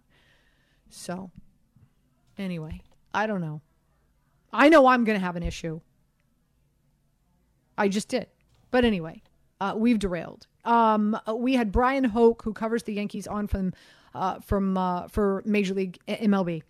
So, 0.90 1.30
anyway, 2.38 2.82
I 3.12 3.26
don't 3.26 3.40
know. 3.40 3.62
I 4.52 4.68
know 4.68 4.86
I'm 4.86 5.04
going 5.04 5.18
to 5.18 5.24
have 5.24 5.36
an 5.36 5.42
issue. 5.42 5.80
I 7.76 7.88
just 7.88 8.08
did. 8.08 8.28
But 8.72 8.84
anyway, 8.84 9.22
uh, 9.60 9.74
we've 9.76 10.00
derailed. 10.00 10.48
Um, 10.64 11.16
we 11.32 11.54
had 11.54 11.70
Bryan 11.70 12.04
Hoch, 12.04 12.42
who 12.42 12.52
covers 12.52 12.82
the 12.82 12.94
Yankees, 12.94 13.28
on 13.28 13.46
from 13.46 13.72
uh, 14.14 14.40
from 14.40 14.76
uh, 14.76 15.06
for 15.06 15.42
Major 15.46 15.74
League 15.74 15.98
MLB, 16.08 16.62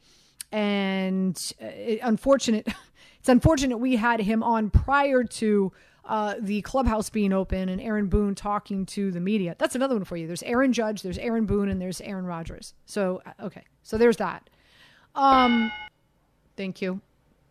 and 0.52 1.54
uh, 1.62 1.66
it, 1.66 2.00
unfortunate. 2.02 2.68
It's 3.18 3.28
unfortunate 3.28 3.78
we 3.78 3.94
had 3.94 4.18
him 4.18 4.42
on 4.42 4.68
prior 4.68 5.22
to 5.22 5.72
uh, 6.04 6.34
the 6.40 6.60
clubhouse 6.62 7.08
being 7.08 7.32
open 7.32 7.68
and 7.68 7.80
Aaron 7.80 8.08
Boone 8.08 8.34
talking 8.34 8.84
to 8.86 9.12
the 9.12 9.20
media. 9.20 9.54
That's 9.58 9.76
another 9.76 9.94
one 9.94 10.02
for 10.02 10.16
you. 10.16 10.26
There's 10.26 10.42
Aaron 10.42 10.72
Judge, 10.72 11.02
there's 11.02 11.18
Aaron 11.18 11.46
Boone, 11.46 11.68
and 11.68 11.80
there's 11.80 12.00
Aaron 12.00 12.26
Rodgers. 12.26 12.74
So 12.84 13.22
uh, 13.24 13.44
okay, 13.46 13.62
so 13.84 13.96
there's 13.96 14.16
that. 14.16 14.50
Um, 15.14 15.70
Thank 16.56 16.82
you. 16.82 17.00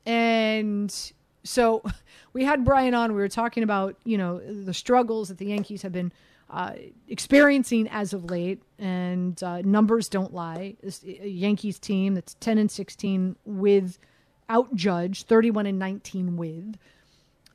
And 0.06 0.94
so 1.44 1.84
we 2.34 2.44
had 2.44 2.64
Bryan 2.64 2.94
on. 2.94 3.14
We 3.14 3.22
were 3.22 3.30
talking 3.30 3.64
about, 3.64 3.96
you 4.04 4.18
know, 4.18 4.40
the 4.40 4.74
struggles 4.74 5.30
that 5.30 5.38
the 5.38 5.46
Yankees 5.46 5.82
have 5.82 5.92
been 5.92 6.12
uh, 6.50 6.74
experiencing 7.08 7.88
as 7.90 8.14
of 8.14 8.26
late, 8.26 8.62
and 8.78 9.42
uh, 9.42 9.62
numbers 9.62 10.10
don't 10.10 10.34
lie. 10.34 10.76
This 10.84 11.02
Yankees 11.04 11.80
team 11.80 12.14
that's 12.14 12.34
10 12.36 12.58
and 12.58 12.70
16 12.70 13.38
without 13.46 14.76
Judge, 14.76 15.24
31 15.24 15.66
and 15.66 15.80
19 15.80 16.36
with. 16.36 16.78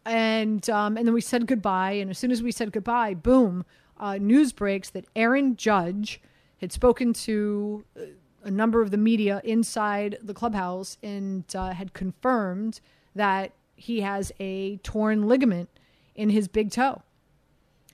And 0.06 0.68
um, 0.70 0.96
and 0.96 1.06
then 1.06 1.14
we 1.14 1.20
said 1.20 1.46
goodbye. 1.46 1.92
And 1.92 2.10
as 2.10 2.18
soon 2.18 2.30
as 2.30 2.42
we 2.42 2.52
said 2.52 2.72
goodbye, 2.72 3.14
boom, 3.14 3.64
uh, 3.98 4.18
news 4.18 4.52
breaks 4.52 4.90
that 4.90 5.04
Aaron 5.14 5.56
Judge 5.56 6.20
had 6.60 6.72
spoken 6.72 7.12
to 7.12 7.84
uh, 7.98 8.04
a 8.44 8.50
number 8.50 8.80
of 8.80 8.92
the 8.92 8.96
media 8.96 9.40
inside 9.44 10.16
the 10.22 10.32
clubhouse 10.32 10.96
and 11.02 11.44
uh, 11.54 11.72
had 11.72 11.92
confirmed 11.92 12.80
that 13.16 13.52
he 13.76 14.00
has 14.00 14.32
a 14.40 14.78
torn 14.78 15.28
ligament 15.28 15.68
in 16.14 16.30
his 16.30 16.48
big 16.48 16.70
toe. 16.70 17.02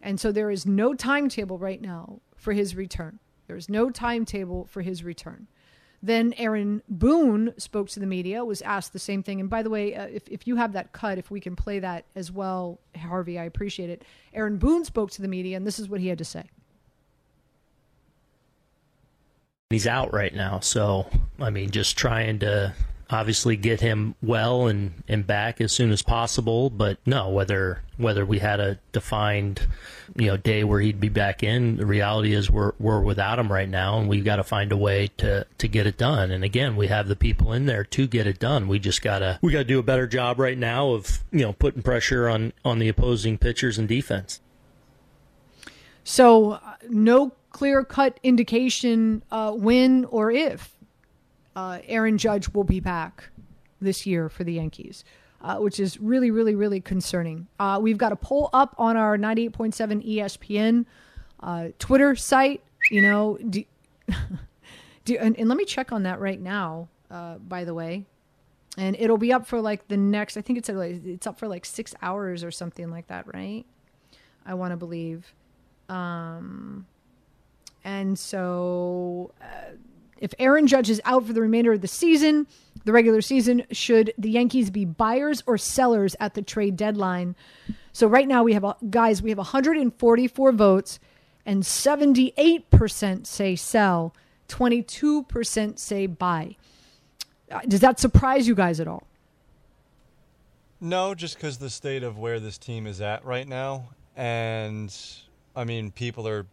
And 0.01 0.19
so 0.19 0.33
there 0.33 0.51
is 0.51 0.65
no 0.65 0.95
timetable 0.95 1.59
right 1.59 1.81
now 1.81 2.21
for 2.37 2.53
his 2.53 2.75
return. 2.75 3.19
There 3.47 3.57
is 3.57 3.69
no 3.69 3.91
timetable 3.91 4.67
for 4.67 4.83
his 4.83 5.05
return. 5.05 5.47
Then 6.03 6.35
Aaron 6.37 6.83
Boone 6.89 7.55
spoke 7.59 7.89
to 7.91 8.01
the 8.01 8.07
media, 8.07 8.45
was 8.45 8.61
asked 8.63 8.93
the 8.93 8.99
same 8.99 9.23
thing. 9.23 9.39
And 9.39 9.49
by 9.49 9.63
the 9.63 9.71
way, 9.71 9.95
uh, 9.95 10.07
if, 10.07 10.27
if 10.27 10.49
you 10.49 10.57
have 10.57 10.73
that 10.73 10.93
cut, 10.93 11.19
if 11.19 11.31
we 11.31 11.39
can 11.39 11.55
play 11.55 11.79
that 11.79 12.07
as 12.17 12.33
well, 12.33 12.81
Harvey, 12.97 13.39
I 13.39 13.45
appreciate 13.45 13.89
it. 13.89 14.03
Aaron 14.35 14.57
Boone 14.57 14.85
spoke 14.85 15.13
to 15.13 15.23
the 15.23 15.29
media, 15.29 15.57
and 15.57 15.65
this 15.65 15.79
is 15.79 15.89
what 15.89 16.01
he 16.01 16.09
had 16.09 16.19
to 16.19 16.25
say. 16.25 16.45
He's 19.71 19.87
out 19.87 20.13
right 20.13 20.35
now, 20.35 20.59
so 20.59 21.07
I 21.39 21.51
mean, 21.51 21.71
just 21.71 21.97
trying 21.97 22.41
to 22.41 22.75
obviously 23.13 23.57
get 23.57 23.81
him 23.81 24.15
well 24.23 24.67
and, 24.67 25.03
and 25.07 25.27
back 25.27 25.61
as 25.61 25.71
soon 25.71 25.91
as 25.91 26.03
possible. 26.03 26.71
But 26.71 26.99
no, 27.05 27.29
whether 27.29 27.83
whether 27.99 28.25
we 28.25 28.39
had 28.39 28.59
a 28.59 28.79
defined 28.91 29.67
you 30.17 30.27
know 30.27 30.37
day 30.37 30.65
where 30.65 30.81
he'd 30.81 30.99
be 30.99 31.11
back 31.11 31.43
in, 31.43 31.77
the 31.77 31.87
reality 31.87 32.33
is 32.33 32.51
we're 32.51 32.73
we're 32.79 33.01
without 33.01 33.39
him 33.39 33.53
right 33.53 33.69
now, 33.69 33.99
and 33.99 34.09
we've 34.09 34.25
got 34.25 34.37
to 34.37 34.45
find 34.45 34.73
a 34.73 34.77
way 34.77 35.11
to 35.19 35.47
to 35.59 35.69
get 35.69 35.87
it 35.87 35.99
done. 35.99 36.31
And 36.31 36.43
again, 36.43 36.75
we 36.75 36.89
have 36.89 37.07
the 37.07 37.17
people 37.17 37.53
in 37.53 37.67
there 37.67 37.85
to 37.85 38.07
get 38.07 38.27
it 38.27 38.39
done. 38.39 38.67
We 38.67 38.79
just 38.79 39.03
gotta 39.03 39.39
we 39.43 39.53
gotta 39.53 39.65
do 39.65 39.79
a 39.79 39.85
better 39.85 40.07
job 40.07 40.39
right 40.39 40.59
now 40.59 40.91
of 40.91 41.23
you 41.31 41.41
know 41.41 41.53
putting 41.53 41.83
pressure 41.83 42.29
on 42.29 42.53
on 42.65 42.79
the 42.79 42.89
opposing 42.89 43.39
pitchers 43.39 43.79
and 43.79 43.87
defense. 43.87 44.41
So 46.05 46.53
uh, 46.53 46.61
no 46.89 47.33
clear 47.51 47.85
cut 47.85 48.19
indication 48.23 49.23
uh, 49.31 49.53
when 49.53 50.07
or 50.07 50.31
if 50.31 50.73
uh, 51.57 51.79
Aaron 51.87 52.19
Judge 52.19 52.49
will 52.53 52.65
be 52.65 52.81
back 52.81 53.31
this 53.81 54.07
year 54.07 54.29
for 54.29 54.45
the 54.45 54.55
Yankees, 54.55 55.05
uh, 55.41 55.57
which 55.57 55.79
is 55.79 56.01
really, 56.01 56.31
really, 56.31 56.55
really 56.55 56.81
concerning. 56.81 57.47
Uh, 57.59 57.79
we've 57.83 57.99
got 57.99 58.13
a 58.13 58.17
poll 58.17 58.49
up 58.53 58.75
on 58.79 58.97
our 58.97 59.19
98.7 59.19 60.07
ESPN 60.07 60.87
uh, 61.41 61.69
Twitter 61.79 62.15
site. 62.15 62.63
You 62.91 63.03
know, 63.03 63.39
do, 63.49 63.65
do, 65.05 65.17
and, 65.19 65.39
and, 65.39 65.49
let 65.49 65.57
me 65.57 65.65
check 65.65 65.93
on 65.93 66.03
that 66.05 66.21
right 66.21 66.41
now, 66.41 66.89
uh, 67.11 67.37
by 67.39 67.65
the 67.65 67.75
way. 67.75 68.07
And 68.79 68.97
it'll 68.99 69.19
be 69.19 69.33
up 69.33 69.47
for 69.47 69.61
like 69.61 69.89
the 69.89 69.97
next, 69.97 70.37
I 70.37 70.41
think 70.41 70.59
it's, 70.59 70.69
it's 70.69 71.27
up 71.27 71.39
for 71.39 71.47
like 71.47 71.65
six 71.65 71.95
hours 72.01 72.43
or 72.43 72.51
something 72.51 72.91
like 72.91 73.09
that, 73.09 73.33
right? 73.33 73.65
I 74.47 74.55
want 74.55 74.73
to 74.73 74.77
believe. 74.77 75.33
Um, 75.89 76.87
and 77.85 78.19
so, 78.19 79.33
uh, 79.41 79.77
if 80.23 80.33
Aaron 80.39 80.69
Judge 80.69 80.89
is 80.89 81.03
out 81.05 81.27
for 81.27 81.33
the 81.33 81.41
remainder 81.41 81.73
of 81.73 81.81
the 81.81 81.89
season, 81.89 82.47
the 82.85 82.93
regular 82.93 83.21
season, 83.21 83.65
should 83.73 84.15
the 84.17 84.31
Yankees 84.31 84.71
be 84.71 84.85
buyers 84.85 85.43
or 85.49 85.59
sellers 85.59 86.15
at 86.21 86.35
the 86.35 86.43
trade 86.43 86.77
deadline? 86.77 87.35
So 87.93 88.07
right 88.07 88.29
now 88.29 88.45
we 88.45 88.53
have 88.53 88.65
guys, 88.89 89.21
we 89.21 89.31
have 89.31 89.39
144 89.39 90.53
votes, 90.53 91.01
and 91.45 91.65
78% 91.65 93.27
say 93.27 93.57
sell, 93.57 94.15
22% 94.49 95.79
say 95.81 96.07
buy. 96.07 96.57
Uh, 97.51 97.61
does 97.67 97.81
that 97.81 97.99
surprise 97.99 98.47
you 98.47 98.55
guys 98.55 98.79
at 98.79 98.87
all? 98.87 99.09
No, 100.81 101.17
just 101.17 101.35
because 101.35 101.59
the 101.59 101.69
state 101.69 102.05
of 102.05 102.17
where 102.17 102.39
this 102.39 102.59
team 102.59 102.87
is 102.87 103.01
at 103.01 103.25
right 103.25 103.47
now, 103.47 103.89
and 104.17 104.97
I 105.57 105.65
mean, 105.65 105.91
people 105.91 106.29
are 106.29 106.47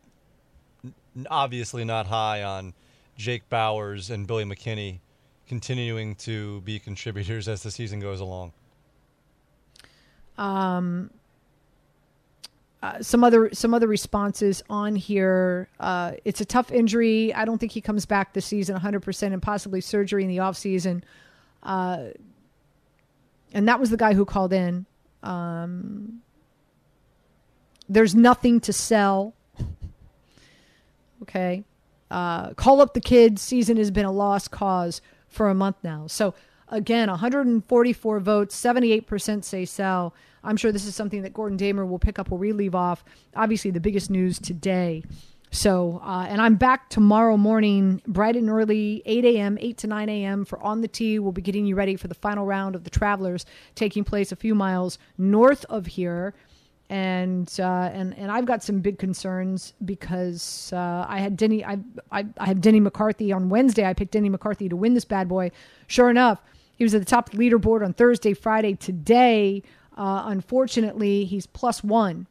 obviously 1.29 1.86
not 1.86 2.08
high 2.08 2.41
on 2.41 2.73
Jake 3.19 3.49
Bauers 3.49 4.10
and 4.10 4.25
Billy 4.25 4.45
McKinney 4.45 4.99
continuing 5.45 6.15
to 6.15 6.62
be 6.62 6.79
contributors 6.79 7.49
as 7.49 7.62
the 7.62 7.69
season 7.69 7.99
goes 7.99 8.21
along. 8.21 8.53
Um, 10.38 11.12
uh, 12.82 13.01
some 13.01 13.25
other 13.25 13.49
some 13.51 13.73
other 13.73 13.88
responses 13.88 14.63
on 14.69 14.95
here. 14.95 15.67
Uh, 15.82 16.13
it's 16.23 16.39
a 16.39 16.45
tough 16.45 16.71
injury. 16.71 17.34
I 17.34 17.43
don't 17.43 17.58
think 17.58 17.73
he 17.73 17.82
comes 17.82 18.05
back 18.05 18.32
this 18.32 18.45
season 18.45 18.73
100 18.73 19.01
percent, 19.01 19.34
and 19.34 19.43
possibly 19.43 19.82
surgery 19.82 20.23
in 20.23 20.29
the 20.29 20.39
off 20.39 20.55
season. 20.55 21.03
Uh, 21.62 22.12
and 23.53 23.67
that 23.67 23.82
was 23.82 23.89
the 23.89 23.97
guy 23.97 24.13
who 24.13 24.23
called 24.23 24.53
in. 24.53 24.86
Um, 25.23 26.21
there's 27.89 28.15
nothing 28.15 28.62
to 28.62 28.71
sell. 28.71 29.34
okay, 31.23 31.65
uh, 32.12 32.54
call 32.54 32.82
up 32.82 32.93
the 32.93 33.02
kids. 33.02 33.41
Season 33.41 33.78
has 33.78 33.91
been 33.91 34.06
a 34.06 34.12
lost 34.12 34.52
cause 34.52 35.02
for 35.28 35.50
a 35.50 35.54
month 35.54 35.78
now. 35.84 36.08
So 36.08 36.34
again, 36.69 37.10
144 37.10 38.19
votes, 38.19 38.60
78% 38.60 39.43
say 39.43 39.65
sell. 39.65 40.13
I'm 40.43 40.58
sure 40.58 40.72
this 40.72 40.86
is 40.86 40.95
something 40.95 41.22
that 41.24 41.34
Gordon 41.34 41.58
Damer 41.58 41.86
will 41.86 42.00
pick 42.00 42.17
up 42.17 42.30
where 42.30 42.39
we 42.39 42.54
leave 42.54 42.76
off. 42.76 43.04
Obviously, 43.36 43.72
the 43.72 43.80
biggest 43.80 44.10
news 44.10 44.39
today. 44.39 45.04
So, 45.52 46.00
uh, 46.04 46.28
and 46.30 46.39
I'm 46.41 46.56
back 46.56 46.89
tomorrow 46.89 47.36
morning, 47.36 48.02
bright 48.06 48.36
and 48.36 48.50
early, 48.50 49.02
8 49.06 49.26
a.m., 49.26 49.58
8 49.60 49.78
to 49.80 49.88
9 49.88 50.10
a.m. 50.10 50.45
for 50.45 50.62
On 50.62 50.82
the 50.82 50.88
Tee. 50.88 51.17
We'll 51.17 51.32
be 51.32 51.41
getting 51.41 51.65
you 51.65 51.76
ready 51.76 51.95
for 51.95 52.08
the 52.08 52.13
final 52.13 52.45
round 52.45 52.76
of 52.76 52.84
the 52.84 52.91
Travelers 52.91 53.45
taking 53.74 54.04
place 54.04 54.32
a 54.32 54.36
few 54.36 54.54
miles 54.54 55.00
north 55.17 55.65
of 55.65 55.88
here. 55.88 56.36
And 56.89 57.54
uh, 57.60 57.91
and 57.93 58.17
and 58.17 58.32
I've 58.32 58.45
got 58.45 58.63
some 58.63 58.80
big 58.80 58.97
concerns 58.97 59.73
because 59.86 60.71
uh, 60.73 61.06
I 61.08 61.19
had 61.19 61.38
Denny 61.38 61.63
I, 61.63 61.78
I 62.12 62.25
I 62.38 62.47
have 62.47 62.62
Denny 62.62 62.80
McCarthy 62.80 63.32
on 63.32 63.49
Wednesday. 63.49 63.86
I 63.86 63.93
picked 63.93 64.12
Denny 64.12 64.30
McCarthy 64.30 64.67
to 64.69 64.75
win 64.75 64.95
this 64.95 65.06
bad 65.06 65.28
boy. 65.28 65.52
Sure 65.86 66.10
enough, 66.10 66.41
he 66.78 66.84
was 66.84 66.95
at 66.95 67.02
the 67.02 67.06
top 67.06 67.32
of 67.32 67.38
the 67.38 67.49
leaderboard 67.49 67.86
on 67.86 67.93
Thursday, 67.93 68.34
Friday, 68.34 68.73
today. 68.73 69.62
Uh, 69.95 70.23
unfortunately, 70.28 71.25
he's 71.25 71.45
plus 71.45 71.84
one. 71.84 72.25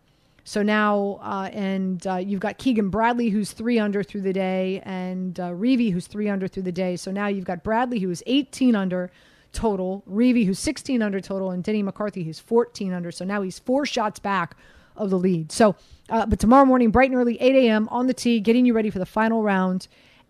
So 0.49 0.63
now, 0.63 1.21
uh, 1.21 1.51
and 1.53 2.05
uh, 2.07 2.17
you've 2.17 2.41
got 2.41 2.57
Keegan 2.57 2.89
Bradley, 2.89 3.29
who's 3.29 3.53
three 3.53 3.79
under 3.79 4.03
through 4.03 4.23
the 4.23 4.33
day, 4.33 4.81
and 4.87 5.39
uh, 5.39 5.51
Reavie, 5.51 5.93
who's 5.93 6.07
three 6.07 6.31
under 6.31 6.49
through 6.49 6.63
the 6.63 6.73
day. 6.73 6.97
So 6.97 7.11
now 7.11 7.27
you've 7.27 7.45
got 7.45 7.63
Bradley, 7.63 7.99
who's 7.99 8.23
18 8.27 8.75
under 8.75 9.11
total, 9.53 10.03
Reavie, 10.09 10.47
who's 10.47 10.59
16 10.59 11.03
under 11.03 11.21
total, 11.21 11.51
and 11.51 11.63
Denny 11.63 11.83
McCarthy, 11.83 12.25
who's 12.25 12.39
14 12.39 12.93
under. 12.93 13.11
So 13.11 13.25
now 13.25 13.43
he's 13.43 13.59
four 13.59 13.87
shots 13.87 14.19
back 14.19 14.57
of 14.97 15.11
the 15.11 15.19
lead. 15.19 15.53
So, 15.53 15.77
uh, 16.11 16.27
but 16.27 16.39
tomorrow 16.39 16.65
morning, 16.65 16.91
bright 16.91 17.11
and 17.11 17.19
early, 17.19 17.41
8 17.41 17.55
a.m. 17.67 17.89
on 17.91 18.07
the 18.07 18.15
tee, 18.15 18.41
getting 18.41 18.67
you 18.67 18.73
ready 18.75 18.91
for 18.91 18.99
the 18.99 19.07
final 19.07 19.43
round 19.43 19.89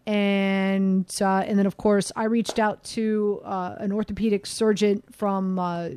and 0.08 1.18
uh, 1.20 1.44
and 1.46 1.58
then 1.58 1.66
of 1.66 1.76
course 1.76 2.10
I 2.16 2.24
reached 2.24 2.58
out 2.58 2.82
to 2.84 3.42
uh, 3.44 3.74
an 3.78 3.92
orthopedic 3.92 4.46
surgeon 4.46 5.02
from 5.12 5.58
uh, 5.58 5.90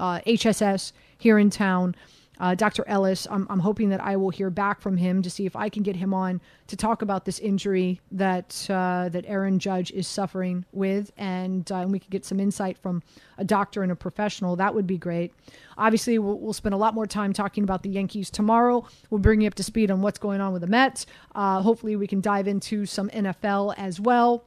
HSS 0.00 0.90
uh, 0.90 0.94
here 1.16 1.38
in 1.38 1.48
town 1.48 1.94
uh, 2.40 2.54
Dr. 2.54 2.84
Ellis. 2.86 3.26
I'm, 3.30 3.46
I'm, 3.50 3.60
hoping 3.60 3.88
that 3.90 4.00
I 4.00 4.16
will 4.16 4.30
hear 4.30 4.50
back 4.50 4.80
from 4.80 4.96
him 4.96 5.22
to 5.22 5.30
see 5.30 5.46
if 5.46 5.56
I 5.56 5.68
can 5.68 5.82
get 5.82 5.96
him 5.96 6.12
on 6.12 6.40
to 6.66 6.76
talk 6.76 7.02
about 7.02 7.24
this 7.24 7.38
injury 7.38 8.00
that 8.12 8.66
uh, 8.70 9.08
that 9.10 9.24
Aaron 9.26 9.58
Judge 9.58 9.90
is 9.92 10.06
suffering 10.06 10.64
with, 10.72 11.12
and, 11.16 11.70
uh, 11.70 11.76
and 11.76 11.92
we 11.92 11.98
could 11.98 12.10
get 12.10 12.24
some 12.24 12.40
insight 12.40 12.78
from 12.78 13.02
a 13.38 13.44
doctor 13.44 13.82
and 13.82 13.92
a 13.92 13.96
professional. 13.96 14.56
That 14.56 14.74
would 14.74 14.86
be 14.86 14.98
great. 14.98 15.32
Obviously, 15.78 16.18
we'll, 16.18 16.38
we'll 16.38 16.52
spend 16.52 16.74
a 16.74 16.78
lot 16.78 16.94
more 16.94 17.06
time 17.06 17.32
talking 17.32 17.64
about 17.64 17.82
the 17.82 17.90
Yankees 17.90 18.30
tomorrow. 18.30 18.86
We'll 19.10 19.20
bring 19.20 19.40
you 19.40 19.48
up 19.48 19.54
to 19.54 19.62
speed 19.62 19.90
on 19.90 20.02
what's 20.02 20.18
going 20.18 20.40
on 20.40 20.52
with 20.52 20.62
the 20.62 20.68
Mets. 20.68 21.06
Uh, 21.34 21.62
hopefully, 21.62 21.96
we 21.96 22.06
can 22.06 22.20
dive 22.20 22.48
into 22.48 22.86
some 22.86 23.08
NFL 23.10 23.74
as 23.76 24.00
well. 24.00 24.44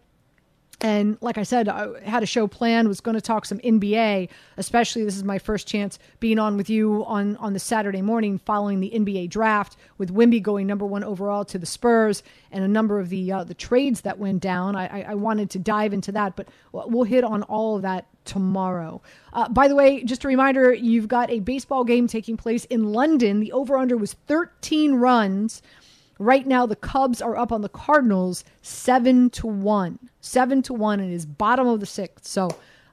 And 0.82 1.18
like 1.20 1.38
I 1.38 1.44
said, 1.44 1.68
I 1.68 1.88
had 2.04 2.24
a 2.24 2.26
show 2.26 2.48
planned, 2.48 2.88
was 2.88 3.02
going 3.02 3.16
to 3.16 3.22
talk 3.22 3.46
some 3.46 3.60
NBA, 3.60 4.30
especially 4.56 5.04
this 5.04 5.18
is 5.18 5.26
my 5.26 5.38
first 5.38 5.68
chance 5.68 6.00
being 6.22 6.40
on 6.40 6.56
with 6.56 6.70
you 6.70 7.04
on, 7.06 7.36
on 7.38 7.52
the 7.52 7.60
Saturday 7.60 8.02
morning 8.02 8.38
following 8.38 8.80
the 8.80 8.92
NBA 8.92 9.30
draft 9.30 9.76
with 9.98 10.14
Wemby 10.14 10.42
going 10.42 10.68
number 10.68 10.86
one 10.86 11.04
overall 11.04 11.44
to 11.46 11.60
the 11.60 11.66
Spurs 11.66 12.24
and 12.52 12.64
a 12.64 12.68
number 12.68 12.98
of 13.00 13.10
the 13.10 13.32
uh, 13.32 13.44
the 13.44 13.54
trades 13.54 14.02
that 14.02 14.18
went 14.20 14.42
down. 14.42 14.76
I, 14.76 15.04
I, 15.04 15.16
wanted 15.16 15.50
to 15.52 15.60
dive 15.60 15.94
into 15.94 16.12
that, 16.14 16.36
but 16.36 16.48
we'll 16.72 17.04
hit 17.04 17.24
on 17.24 17.44
all 17.44 17.76
of 17.76 17.82
that 17.82 18.08
tomorrow. 18.26 19.02
Uh, 19.34 19.50
by 19.50 19.68
the 19.68 19.76
way, 19.76 20.04
just 20.04 20.24
a 20.24 20.28
reminder, 20.28 20.74
you've 20.74 21.08
got 21.08 21.30
a 21.30 21.42
baseball 21.42 21.84
game 21.84 22.08
taking 22.08 22.38
place 22.38 22.66
in 22.66 22.94
London. 22.94 23.40
The 23.40 23.52
over-under 23.52 23.98
was 23.98 24.14
13 24.28 24.96
runs. 24.96 25.62
Right 26.20 26.46
now, 26.46 26.66
the 26.66 26.76
Cubs 26.76 27.22
are 27.22 27.38
up 27.38 27.54
on 27.54 27.62
the 27.62 27.70
Cardinals 27.70 28.44
seven 28.62 29.30
to 29.32 29.48
one, 29.48 29.98
seven 30.20 30.62
to 30.64 30.74
one, 30.74 31.00
and 31.00 31.14
is 31.14 31.26
bottom 31.26 31.66
of 31.66 31.80
the 31.80 31.86
sixth. 31.86 32.28
So, 32.28 32.50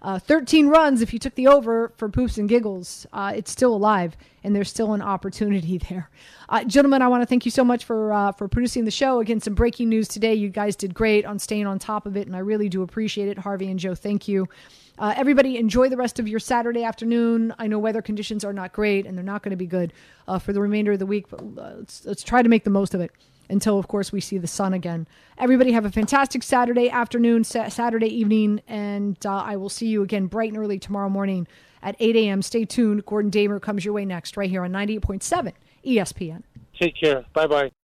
uh, 0.06 0.20
13 0.20 0.68
runs. 0.68 1.02
If 1.02 1.12
you 1.12 1.18
took 1.18 1.34
the 1.34 1.48
over 1.48 1.92
for 1.96 2.08
poops 2.08 2.38
and 2.38 2.48
giggles, 2.48 3.08
uh, 3.12 3.32
it's 3.34 3.50
still 3.50 3.74
alive, 3.74 4.16
and 4.44 4.54
there's 4.54 4.70
still 4.70 4.92
an 4.92 5.02
opportunity 5.02 5.78
there. 5.90 6.08
Uh, 6.48 6.62
gentlemen, 6.62 7.02
I 7.02 7.08
want 7.08 7.22
to 7.22 7.26
thank 7.26 7.44
you 7.44 7.50
so 7.50 7.64
much 7.64 7.84
for 7.84 8.12
uh, 8.12 8.30
for 8.30 8.46
producing 8.46 8.84
the 8.84 8.92
show. 8.92 9.18
Again, 9.18 9.40
some 9.40 9.54
breaking 9.54 9.88
news 9.88 10.06
today. 10.06 10.32
You 10.32 10.48
guys 10.48 10.76
did 10.76 10.94
great 10.94 11.26
on 11.26 11.40
staying 11.40 11.66
on 11.66 11.80
top 11.80 12.06
of 12.06 12.16
it, 12.16 12.28
and 12.28 12.36
I 12.36 12.38
really 12.38 12.68
do 12.68 12.82
appreciate 12.82 13.28
it. 13.28 13.36
Harvey 13.36 13.68
and 13.68 13.80
Joe, 13.80 13.96
thank 13.96 14.28
you. 14.28 14.48
Uh, 14.96 15.12
everybody, 15.16 15.58
enjoy 15.58 15.88
the 15.88 15.96
rest 15.96 16.20
of 16.20 16.28
your 16.28 16.38
Saturday 16.38 16.84
afternoon. 16.84 17.52
I 17.58 17.66
know 17.66 17.80
weather 17.80 18.00
conditions 18.00 18.44
are 18.44 18.52
not 18.52 18.72
great 18.72 19.04
and 19.04 19.14
they're 19.14 19.22
not 19.22 19.42
going 19.42 19.50
to 19.50 19.56
be 19.56 19.66
good 19.66 19.92
uh, 20.26 20.38
for 20.38 20.54
the 20.54 20.60
remainder 20.62 20.92
of 20.92 20.98
the 20.98 21.04
week, 21.04 21.28
but 21.28 21.44
let's, 21.54 22.06
let's 22.06 22.22
try 22.22 22.42
to 22.42 22.48
make 22.48 22.64
the 22.64 22.70
most 22.70 22.94
of 22.94 23.02
it 23.02 23.10
until, 23.48 23.78
of 23.78 23.88
course, 23.88 24.12
we 24.12 24.20
see 24.20 24.38
the 24.38 24.46
sun 24.46 24.72
again. 24.74 25.06
Everybody 25.38 25.72
have 25.72 25.84
a 25.84 25.90
fantastic 25.90 26.42
Saturday 26.42 26.88
afternoon, 26.90 27.44
sa- 27.44 27.68
Saturday 27.68 28.08
evening, 28.08 28.60
and 28.68 29.16
uh, 29.24 29.36
I 29.36 29.56
will 29.56 29.68
see 29.68 29.86
you 29.86 30.02
again 30.02 30.26
bright 30.26 30.52
and 30.52 30.58
early 30.58 30.78
tomorrow 30.78 31.08
morning 31.08 31.46
at 31.82 31.96
8 31.98 32.16
a.m. 32.16 32.42
Stay 32.42 32.64
tuned. 32.64 33.06
Gordon 33.06 33.30
Damer 33.30 33.60
comes 33.60 33.84
your 33.84 33.94
way 33.94 34.04
next, 34.04 34.36
right 34.36 34.50
here 34.50 34.64
on 34.64 34.72
98.7 34.72 35.52
ESPN. 35.84 36.42
Take 36.78 36.96
care. 36.98 37.24
Bye 37.32 37.46
bye. 37.46 37.70